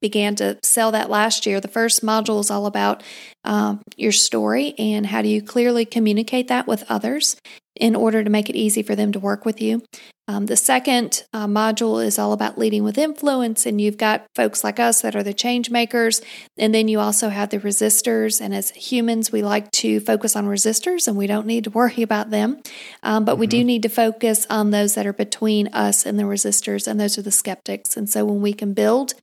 began 0.00 0.34
to 0.36 0.58
sell 0.62 0.90
that 0.92 1.10
last 1.10 1.46
year. 1.46 1.60
The 1.60 1.68
first 1.68 2.04
module 2.04 2.40
is 2.40 2.50
all 2.50 2.66
about 2.66 3.02
um, 3.44 3.80
your 3.96 4.12
story 4.12 4.74
and 4.78 5.06
how 5.06 5.22
do 5.22 5.28
you 5.28 5.42
clearly 5.42 5.84
communicate 5.84 6.48
that 6.48 6.66
with 6.66 6.84
others 6.88 7.36
in 7.76 7.96
order 7.96 8.22
to 8.22 8.30
make 8.30 8.50
it 8.50 8.56
easy 8.56 8.82
for 8.82 8.94
them 8.94 9.12
to 9.12 9.18
work 9.18 9.44
with 9.44 9.60
you. 9.60 9.82
Um, 10.28 10.46
the 10.46 10.56
second 10.56 11.24
uh, 11.32 11.48
module 11.48 12.04
is 12.04 12.16
all 12.16 12.32
about 12.32 12.56
leading 12.56 12.84
with 12.84 12.98
influence, 12.98 13.66
and 13.66 13.80
you've 13.80 13.96
got 13.96 14.26
folks 14.36 14.62
like 14.62 14.78
us 14.78 15.02
that 15.02 15.16
are 15.16 15.24
the 15.24 15.34
change 15.34 15.70
makers. 15.70 16.22
And 16.56 16.72
then 16.72 16.86
you 16.86 17.00
also 17.00 17.30
have 17.30 17.48
the 17.48 17.58
resistors. 17.58 18.40
And 18.40 18.54
as 18.54 18.70
humans, 18.70 19.32
we 19.32 19.42
like 19.42 19.72
to 19.72 19.98
focus 19.98 20.36
on 20.36 20.46
resistors 20.46 21.08
and 21.08 21.16
we 21.16 21.26
don't 21.26 21.46
need 21.46 21.64
to 21.64 21.70
worry 21.70 22.02
about 22.02 22.30
them. 22.30 22.62
Um, 23.02 23.24
but 23.24 23.32
mm-hmm. 23.32 23.40
we 23.40 23.46
do 23.48 23.56
mm-hmm. 23.58 23.66
need 23.66 23.82
to 23.82 23.88
focus 23.88 24.46
on 24.48 24.70
those 24.70 24.94
that 24.94 25.04
are 25.04 25.12
between 25.12 25.66
us 25.68 26.06
and 26.06 26.16
the 26.16 26.24
resistors, 26.24 26.86
and 26.86 27.00
those 27.00 27.18
are 27.18 27.22
the 27.22 27.32
skeptics. 27.32 27.96
And 27.96 28.08
so 28.08 28.24
when 28.24 28.40
we 28.40 28.52
can 28.52 28.72
build 28.72 29.14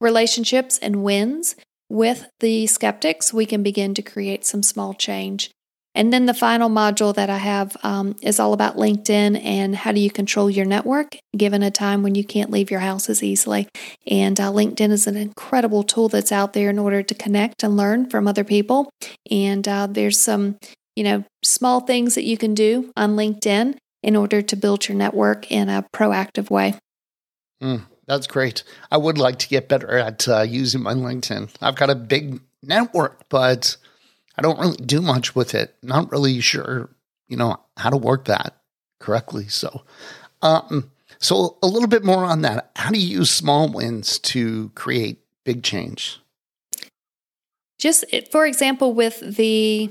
relationships 0.00 0.78
and 0.78 1.02
wins 1.02 1.56
with 1.88 2.28
the 2.40 2.66
skeptics, 2.66 3.32
we 3.32 3.46
can 3.46 3.62
begin 3.62 3.94
to 3.94 4.02
create 4.02 4.44
some 4.44 4.62
small 4.62 4.94
change. 4.94 5.50
And 5.94 6.12
then 6.12 6.26
the 6.26 6.34
final 6.34 6.68
module 6.68 7.14
that 7.14 7.30
I 7.30 7.36
have 7.36 7.76
um, 7.84 8.16
is 8.20 8.40
all 8.40 8.52
about 8.52 8.76
LinkedIn 8.76 9.40
and 9.44 9.76
how 9.76 9.92
do 9.92 10.00
you 10.00 10.10
control 10.10 10.50
your 10.50 10.66
network 10.66 11.16
given 11.36 11.62
a 11.62 11.70
time 11.70 12.02
when 12.02 12.16
you 12.16 12.24
can't 12.24 12.50
leave 12.50 12.70
your 12.70 12.80
house 12.80 13.08
as 13.08 13.22
easily. 13.22 13.68
And 14.06 14.40
uh, 14.40 14.50
LinkedIn 14.50 14.90
is 14.90 15.06
an 15.06 15.16
incredible 15.16 15.84
tool 15.84 16.08
that's 16.08 16.32
out 16.32 16.52
there 16.52 16.68
in 16.68 16.80
order 16.80 17.02
to 17.04 17.14
connect 17.14 17.62
and 17.62 17.76
learn 17.76 18.10
from 18.10 18.26
other 18.26 18.42
people. 18.42 18.90
And 19.30 19.66
uh, 19.68 19.86
there's 19.86 20.18
some, 20.18 20.58
you 20.96 21.04
know, 21.04 21.24
small 21.44 21.80
things 21.80 22.16
that 22.16 22.24
you 22.24 22.36
can 22.36 22.54
do 22.54 22.90
on 22.96 23.14
LinkedIn 23.14 23.76
in 24.02 24.16
order 24.16 24.42
to 24.42 24.56
build 24.56 24.88
your 24.88 24.98
network 24.98 25.50
in 25.52 25.68
a 25.68 25.86
proactive 25.94 26.50
way. 26.50 26.74
Mm, 27.62 27.82
that's 28.06 28.26
great. 28.26 28.62
I 28.90 28.96
would 28.96 29.18
like 29.18 29.38
to 29.40 29.48
get 29.48 29.68
better 29.68 29.98
at 29.98 30.28
uh, 30.28 30.42
using 30.42 30.82
my 30.82 30.94
LinkedIn. 30.94 31.50
I've 31.60 31.76
got 31.76 31.90
a 31.90 31.94
big 31.94 32.40
network, 32.62 33.28
but 33.28 33.76
I 34.36 34.42
don't 34.42 34.58
really 34.58 34.76
do 34.76 35.00
much 35.00 35.34
with 35.34 35.54
it. 35.54 35.74
Not 35.82 36.10
really 36.10 36.40
sure, 36.40 36.90
you 37.28 37.36
know, 37.36 37.60
how 37.76 37.90
to 37.90 37.96
work 37.96 38.26
that 38.26 38.56
correctly. 39.00 39.48
So, 39.48 39.82
um, 40.42 40.90
so 41.18 41.56
a 41.62 41.66
little 41.66 41.88
bit 41.88 42.04
more 42.04 42.24
on 42.24 42.42
that. 42.42 42.70
How 42.76 42.90
do 42.90 42.98
you 42.98 43.18
use 43.18 43.30
small 43.30 43.68
wins 43.68 44.18
to 44.20 44.70
create 44.74 45.18
big 45.44 45.62
change? 45.62 46.20
Just 47.78 48.04
for 48.30 48.46
example, 48.46 48.94
with 48.94 49.20
the 49.20 49.90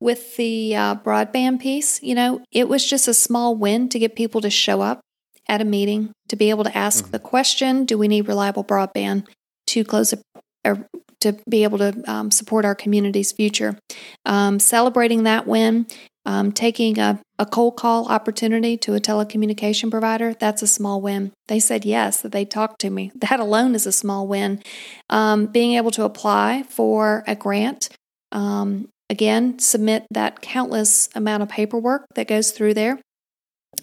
with 0.00 0.36
the 0.36 0.76
uh, 0.76 0.94
broadband 0.96 1.60
piece, 1.60 2.02
you 2.02 2.14
know, 2.14 2.42
it 2.52 2.68
was 2.68 2.88
just 2.88 3.08
a 3.08 3.14
small 3.14 3.56
win 3.56 3.88
to 3.88 3.98
get 3.98 4.14
people 4.14 4.40
to 4.40 4.50
show 4.50 4.80
up 4.80 5.00
at 5.48 5.60
a 5.60 5.64
meeting 5.64 6.12
to 6.28 6.36
be 6.36 6.50
able 6.50 6.64
to 6.64 6.76
ask 6.76 7.04
mm-hmm. 7.04 7.12
the 7.12 7.18
question: 7.18 7.84
Do 7.84 7.98
we 7.98 8.08
need 8.08 8.28
reliable 8.28 8.64
broadband 8.64 9.26
to 9.68 9.84
close 9.84 10.12
a, 10.12 10.18
a 10.64 10.78
to 11.20 11.36
be 11.48 11.64
able 11.64 11.78
to 11.78 12.02
um, 12.06 12.30
support 12.30 12.64
our 12.64 12.74
community's 12.74 13.32
future. 13.32 13.78
Um, 14.24 14.60
celebrating 14.60 15.24
that 15.24 15.46
win, 15.46 15.86
um, 16.24 16.52
taking 16.52 16.98
a, 16.98 17.20
a 17.38 17.46
cold 17.46 17.76
call 17.76 18.06
opportunity 18.08 18.76
to 18.78 18.94
a 18.94 19.00
telecommunication 19.00 19.90
provider, 19.90 20.34
that's 20.34 20.62
a 20.62 20.66
small 20.66 21.00
win. 21.00 21.32
They 21.48 21.58
said 21.58 21.84
yes, 21.84 22.20
that 22.20 22.32
they 22.32 22.44
talked 22.44 22.80
to 22.80 22.90
me. 22.90 23.10
That 23.28 23.40
alone 23.40 23.74
is 23.74 23.86
a 23.86 23.92
small 23.92 24.26
win. 24.26 24.62
Um, 25.10 25.46
being 25.46 25.74
able 25.74 25.90
to 25.92 26.04
apply 26.04 26.64
for 26.68 27.24
a 27.26 27.34
grant, 27.34 27.88
um, 28.32 28.88
again, 29.10 29.58
submit 29.58 30.06
that 30.10 30.40
countless 30.40 31.08
amount 31.14 31.42
of 31.42 31.48
paperwork 31.48 32.06
that 32.14 32.28
goes 32.28 32.52
through 32.52 32.74
there 32.74 33.00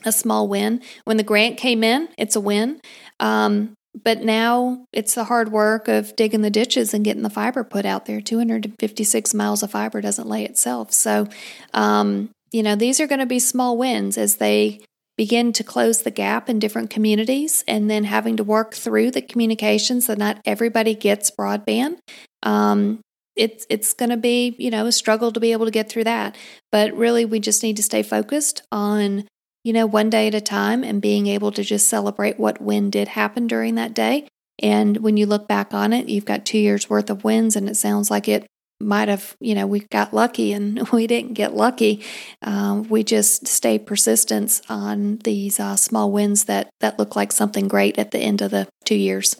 a 0.05 0.11
small 0.11 0.47
win. 0.47 0.81
When 1.03 1.17
the 1.17 1.23
grant 1.23 1.57
came 1.57 1.83
in, 1.83 2.09
it's 2.17 2.35
a 2.35 2.39
win. 2.39 2.79
Um, 3.19 3.73
but 4.03 4.21
now 4.21 4.85
it's 4.91 5.15
the 5.15 5.23
hard 5.23 5.51
work 5.51 5.87
of 5.87 6.15
digging 6.15 6.41
the 6.41 6.49
ditches 6.49 6.93
and 6.93 7.05
getting 7.05 7.23
the 7.23 7.29
fiber 7.29 7.63
put 7.63 7.85
out 7.85 8.05
there. 8.05 8.19
256 8.19 9.33
miles 9.33 9.63
of 9.63 9.71
fiber 9.71 10.01
doesn't 10.01 10.27
lay 10.27 10.43
itself. 10.43 10.91
So, 10.91 11.27
um, 11.73 12.29
you 12.51 12.61
know, 12.61 12.75
these 12.75 12.99
are 12.99 13.07
going 13.07 13.19
to 13.19 13.25
be 13.25 13.39
small 13.39 13.77
wins 13.77 14.17
as 14.17 14.35
they 14.35 14.81
begin 15.17 15.53
to 15.53 15.63
close 15.63 16.01
the 16.01 16.11
gap 16.11 16.49
in 16.49 16.59
different 16.59 16.89
communities 16.89 17.63
and 17.67 17.89
then 17.89 18.03
having 18.03 18.35
to 18.35 18.43
work 18.43 18.73
through 18.73 19.11
the 19.11 19.21
communications 19.21 20.07
that 20.07 20.17
not 20.17 20.41
everybody 20.45 20.93
gets 20.93 21.31
broadband. 21.31 21.97
Um, 22.43 22.99
it's 23.35 23.65
it's 23.69 23.93
going 23.93 24.09
to 24.09 24.17
be 24.17 24.55
you 24.57 24.71
know 24.71 24.85
a 24.85 24.91
struggle 24.91 25.31
to 25.31 25.39
be 25.39 25.51
able 25.51 25.65
to 25.65 25.71
get 25.71 25.89
through 25.89 26.05
that 26.05 26.35
but 26.71 26.93
really 26.93 27.25
we 27.25 27.39
just 27.39 27.63
need 27.63 27.75
to 27.75 27.83
stay 27.83 28.01
focused 28.01 28.61
on 28.71 29.27
you 29.65 29.73
know, 29.73 29.87
one 29.87 30.11
day 30.11 30.27
at 30.27 30.35
a 30.35 30.39
time 30.39 30.83
and 30.83 31.01
being 31.01 31.25
able 31.25 31.51
to 31.51 31.63
just 31.63 31.87
celebrate 31.87 32.39
what 32.39 32.61
win 32.61 32.91
did 32.91 33.07
happen 33.07 33.47
during 33.47 33.73
that 33.75 33.95
day. 33.95 34.27
And 34.61 34.97
when 34.97 35.17
you 35.17 35.25
look 35.25 35.47
back 35.47 35.73
on 35.73 35.91
it, 35.91 36.07
you've 36.07 36.23
got 36.23 36.45
two 36.45 36.59
years 36.59 36.87
worth 36.87 37.09
of 37.09 37.23
wins, 37.23 37.55
and 37.55 37.67
it 37.67 37.75
sounds 37.75 38.11
like 38.11 38.27
it 38.27 38.45
might 38.79 39.09
have, 39.09 39.35
you 39.39 39.55
know, 39.55 39.65
we 39.65 39.79
got 39.79 40.13
lucky 40.13 40.53
and 40.53 40.87
we 40.93 41.07
didn't 41.07 41.33
get 41.33 41.55
lucky. 41.55 42.03
Um, 42.43 42.83
we 42.89 43.03
just 43.03 43.47
stay 43.47 43.79
persistent 43.79 44.61
on 44.69 45.17
these 45.23 45.59
uh, 45.59 45.75
small 45.75 46.11
wins 46.11 46.45
that 46.45 46.69
that 46.79 46.99
look 46.99 47.15
like 47.15 47.31
something 47.31 47.67
great 47.67 47.97
at 47.97 48.11
the 48.11 48.19
end 48.19 48.41
of 48.41 48.51
the 48.51 48.67
two 48.85 48.95
years. 48.95 49.35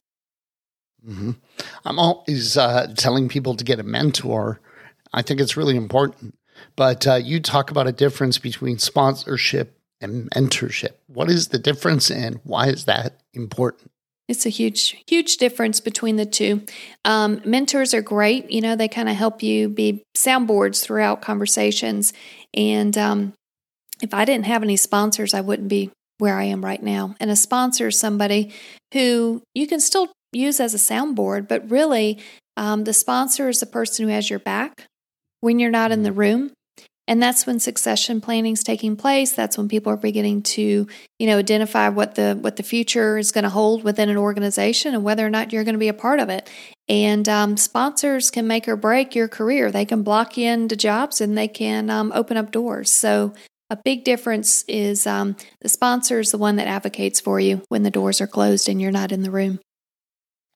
Mm-hmm. 1.08 1.32
I'm 1.86 2.00
always 2.00 2.58
uh, 2.58 2.88
telling 2.98 3.30
people 3.30 3.56
to 3.56 3.64
get 3.64 3.80
a 3.80 3.84
mentor. 3.84 4.60
I 5.14 5.22
think 5.22 5.40
it's 5.40 5.56
really 5.56 5.76
important. 5.76 6.36
But 6.76 7.06
uh, 7.06 7.16
you 7.16 7.40
talk 7.40 7.70
about 7.70 7.86
a 7.86 7.92
difference 7.92 8.40
between 8.40 8.80
sponsorship 8.80 9.76
and 10.12 10.32
mentorship. 10.32 10.94
What 11.08 11.30
is 11.30 11.50
the 11.50 11.60
difference 11.60 12.10
and 12.10 12.40
why 12.44 12.68
is 12.68 12.86
that 12.86 13.22
important? 13.34 13.92
It's 14.28 14.46
a 14.46 14.50
huge, 14.50 15.04
huge 15.08 15.38
difference 15.38 15.80
between 15.80 16.16
the 16.16 16.26
two. 16.26 16.64
Um, 17.04 17.42
mentors 17.46 17.94
are 17.94 18.02
great. 18.02 18.50
You 18.50 18.62
know, 18.62 18.76
they 18.76 18.88
kind 18.88 19.08
of 19.08 19.16
help 19.16 19.44
you 19.44 19.70
be 19.70 20.04
soundboards 20.18 20.84
throughout 20.84 21.22
conversations. 21.22 22.12
And 22.54 22.98
um, 22.98 23.34
if 24.02 24.14
I 24.14 24.26
didn't 24.26 24.48
have 24.48 24.64
any 24.64 24.78
sponsors, 24.78 25.34
I 25.34 25.42
wouldn't 25.42 25.68
be 25.68 25.92
where 26.18 26.38
I 26.38 26.46
am 26.46 26.66
right 26.66 26.82
now. 26.82 27.16
And 27.20 27.30
a 27.30 27.36
sponsor 27.36 27.88
is 27.88 28.00
somebody 28.00 28.52
who 28.94 29.44
you 29.54 29.68
can 29.68 29.80
still 29.80 30.12
use 30.32 30.60
as 30.60 30.74
a 30.74 30.78
soundboard, 30.78 31.48
but 31.48 31.70
really, 31.70 32.20
um, 32.58 32.86
the 32.86 32.94
sponsor 32.94 33.50
is 33.50 33.60
the 33.60 33.66
person 33.66 34.06
who 34.06 34.12
has 34.12 34.30
your 34.30 34.40
back 34.40 34.88
when 35.42 35.60
you're 35.60 35.72
not 35.72 35.92
in 35.92 36.04
the 36.04 36.10
mm-hmm. 36.10 36.20
room. 36.20 36.52
And 37.08 37.22
that's 37.22 37.46
when 37.46 37.60
succession 37.60 38.20
planning 38.20 38.54
is 38.54 38.64
taking 38.64 38.96
place. 38.96 39.34
That's 39.34 39.58
when 39.58 39.68
people 39.68 39.92
are 39.94 39.98
beginning 39.98 40.42
to, 40.42 40.88
you 41.20 41.28
know, 41.28 41.38
identify 41.38 41.90
what 41.90 42.16
the 42.16 42.38
what 42.40 42.56
the 42.56 42.64
future 42.64 43.18
is 43.18 43.32
going 43.32 43.44
to 43.44 43.50
hold 43.50 43.84
within 43.84 44.10
an 44.10 44.18
organization 44.18 44.96
and 44.96 45.04
whether 45.04 45.26
or 45.26 45.30
not 45.30 45.54
you're 45.54 45.64
going 45.64 45.76
to 45.76 45.80
be 45.80 45.88
a 45.88 45.94
part 45.94 46.20
of 46.20 46.30
it. 46.30 46.50
And 46.90 47.30
um, 47.30 47.58
sponsors 47.58 48.32
can 48.32 48.48
make 48.48 48.68
or 48.68 48.76
break 48.76 49.14
your 49.14 49.28
career. 49.28 49.72
They 49.72 49.86
can 49.86 50.02
block 50.02 50.36
you 50.36 50.50
into 50.50 50.76
jobs 50.76 51.22
and 51.22 51.38
they 51.38 51.48
can 51.48 51.90
um, 51.92 52.12
open 52.16 52.38
up 52.38 52.52
doors. 52.52 52.92
So 52.92 53.34
a 53.70 53.78
big 53.78 54.04
difference 54.04 54.64
is 54.68 55.06
um, 55.06 55.36
the 55.62 55.70
sponsor 55.70 56.20
is 56.20 56.32
the 56.32 56.38
one 56.38 56.56
that 56.56 56.68
advocates 56.68 57.20
for 57.20 57.40
you 57.40 57.62
when 57.70 57.84
the 57.84 57.92
doors 57.92 58.20
are 58.22 58.28
closed 58.28 58.68
and 58.68 58.82
you're 58.82 58.92
not 58.92 59.12
in 59.12 59.24
the 59.24 59.32
room. 59.32 59.60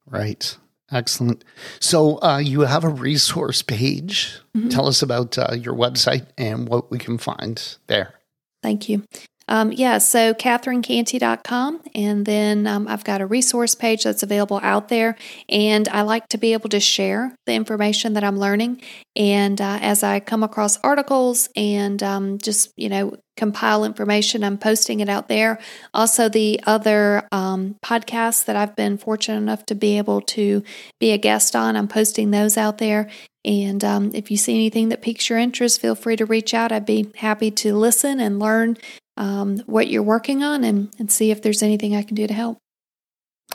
Right. 0.08 0.58
Excellent. 0.91 1.43
So 1.80 2.21
uh, 2.21 2.38
you 2.38 2.62
have 2.62 2.84
a 2.84 2.89
resource 2.89 3.62
page. 3.62 4.39
Mm-hmm. 4.56 4.69
Tell 4.69 4.88
us 4.88 5.02
about 5.02 5.38
uh, 5.38 5.54
your 5.54 5.75
website 5.75 6.25
and 6.38 6.67
what 6.67 6.89
we 6.89 6.97
can 6.97 7.17
find 7.17 7.78
there. 7.88 8.15
Thank 8.62 8.89
you. 8.89 9.04
Um, 9.49 9.71
yeah, 9.71 9.97
so 9.97 10.36
catherinecanty.com. 10.36 11.82
And 11.95 12.25
then 12.25 12.67
um, 12.67 12.88
I've 12.88 13.04
got 13.04 13.19
a 13.19 13.25
resource 13.25 13.73
page 13.73 14.04
that's 14.04 14.21
available 14.21 14.60
out 14.62 14.89
there. 14.89 15.17
And 15.49 15.89
I 15.89 16.04
like 16.04 16.28
to 16.30 16.38
be 16.38 16.54
able 16.54 16.69
to 16.69 16.80
share 16.80 17.36
the 17.47 17.54
information 17.54 18.13
that 18.13 18.23
I'm 18.23 18.38
learning. 18.38 18.82
And 19.15 19.60
uh, 19.60 19.80
as 19.82 20.04
I 20.04 20.19
come 20.19 20.43
across 20.43 20.78
articles 20.84 21.49
and 21.56 22.02
um, 22.04 22.38
just, 22.38 22.71
you 22.78 22.89
know, 22.89 23.17
compile 23.39 23.84
information, 23.84 24.43
I'm 24.43 24.58
posting 24.58 24.99
it 24.99 25.10
out 25.10 25.30
there. 25.30 25.60
Also, 25.93 26.30
the 26.30 26.60
other 26.67 27.28
um, 27.32 27.75
podcasts 27.84 28.45
that 28.45 28.56
I've 28.56 28.75
been 28.75 28.97
fortunate 28.97 29.38
enough 29.38 29.65
to 29.67 29.75
be 29.75 29.97
able 29.97 30.21
to 30.21 30.62
be 30.99 31.12
a 31.12 31.17
guest 31.17 31.56
on, 31.56 31.75
I'm 31.75 31.88
posting 31.88 32.30
those 32.30 32.58
out 32.58 32.78
there. 32.78 33.10
And 33.45 33.84
um, 33.84 34.12
if 34.13 34.30
you 34.30 34.38
see 34.38 34.54
anything 34.54 34.89
that 34.89 35.02
piques 35.02 35.30
your 35.30 35.39
interest, 35.39 35.82
feel 35.82 35.95
free 35.95 36.17
to 36.17 36.25
reach 36.25 36.54
out. 36.54 36.71
I'd 36.71 36.86
be 36.86 37.12
happy 37.15 37.49
to 37.52 37.73
listen 37.73 38.19
and 38.19 38.38
learn 38.38 38.78
um, 39.15 39.60
what 39.65 39.88
you're 39.88 40.04
working 40.04 40.43
on 40.43 40.63
and, 40.63 40.93
and 40.99 41.12
see 41.12 41.32
if 41.32 41.41
there's 41.41 41.63
anything 41.63 41.95
I 41.95 42.04
can 42.04 42.15
do 42.15 42.28
to 42.28 42.34
help. 42.34 42.58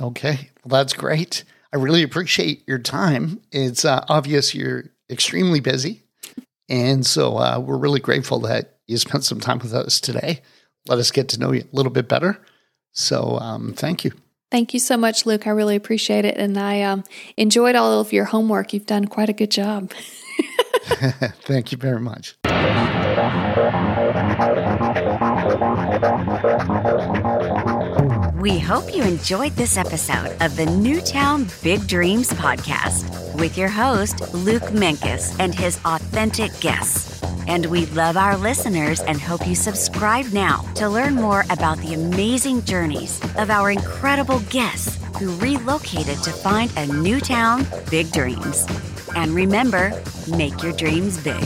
Okay, 0.01 0.51
well, 0.65 0.81
that's 0.81 0.95
great. 0.95 1.45
I 1.73 1.77
really 1.77 2.03
appreciate 2.03 2.67
your 2.67 2.79
time. 2.79 3.41
It's 3.53 3.85
uh, 3.85 4.05
obvious 4.09 4.55
you're 4.55 4.85
extremely 5.11 5.61
busy. 5.61 6.03
And 6.69 7.05
so 7.05 7.37
uh, 7.37 7.59
we're 7.59 7.77
really 7.77 8.01
grateful 8.01 8.39
that 8.41 8.74
you 8.87 8.97
spent 8.97 9.25
some 9.25 9.41
time 9.41 9.59
with 9.59 9.75
us 9.75 10.01
today. 10.01 10.43
Let 10.87 10.99
us 10.99 11.11
get 11.11 11.29
to 11.31 11.41
know 11.41 11.53
you 11.53 11.63
a 11.63 11.77
little 11.77 11.93
bit 11.93 12.09
better. 12.09 12.39
So 12.93 13.39
um, 13.39 13.73
thank 13.73 14.05
you. 14.05 14.13
Thank 14.51 14.73
you 14.73 14.81
so 14.81 14.97
much, 14.97 15.27
Luke. 15.27 15.47
I 15.47 15.51
really 15.51 15.75
appreciate 15.75 16.25
it. 16.25 16.37
And 16.37 16.57
I 16.57 16.83
um, 16.83 17.03
enjoyed 17.37 17.75
all 17.75 18.01
of 18.01 18.13
your 18.13 18.25
homework. 18.25 18.73
You've 18.73 18.87
done 18.87 19.07
quite 19.07 19.29
a 19.29 19.33
good 19.33 19.51
job. 19.51 19.93
Thank 21.43 21.73
you 21.73 21.79
very 21.79 22.01
much. 22.01 22.37
We 28.41 28.59
hope 28.59 28.95
you 28.95 29.03
enjoyed 29.03 29.53
this 29.53 29.77
episode 29.77 30.37
of 30.41 30.57
the 30.57 30.67
Newtown 30.67 31.47
Big 31.63 31.87
Dreams 31.87 32.31
podcast 32.35 33.41
with 33.41 33.57
your 33.57 33.69
host, 33.69 34.35
Luke 34.35 34.65
Menkes, 34.65 35.35
and 35.41 35.55
his 35.55 35.81
authentic 35.85 36.53
guests. 36.61 37.14
And 37.47 37.67
we 37.67 37.87
love 37.87 38.17
our 38.17 38.37
listeners 38.37 39.01
and 39.01 39.21
hope 39.21 39.47
you 39.47 39.55
subscribe 39.55 40.27
now 40.33 40.63
to 40.75 40.89
learn 40.89 41.15
more 41.15 41.45
about 41.51 41.79
the 41.79 41.95
amazing 41.95 42.65
journeys 42.65 43.21
of 43.37 43.51
our 43.51 43.71
incredible 43.71 44.41
guests 44.51 44.99
who 45.19 45.31
relocated 45.37 46.23
to 46.23 46.31
find 46.31 46.73
a 46.77 46.87
new 46.87 47.21
town, 47.21 47.67
big 47.91 48.11
dreams. 48.13 48.67
And 49.15 49.33
remember, 49.33 49.93
make 50.29 50.63
your 50.63 50.73
dreams 50.73 51.23
big. 51.23 51.45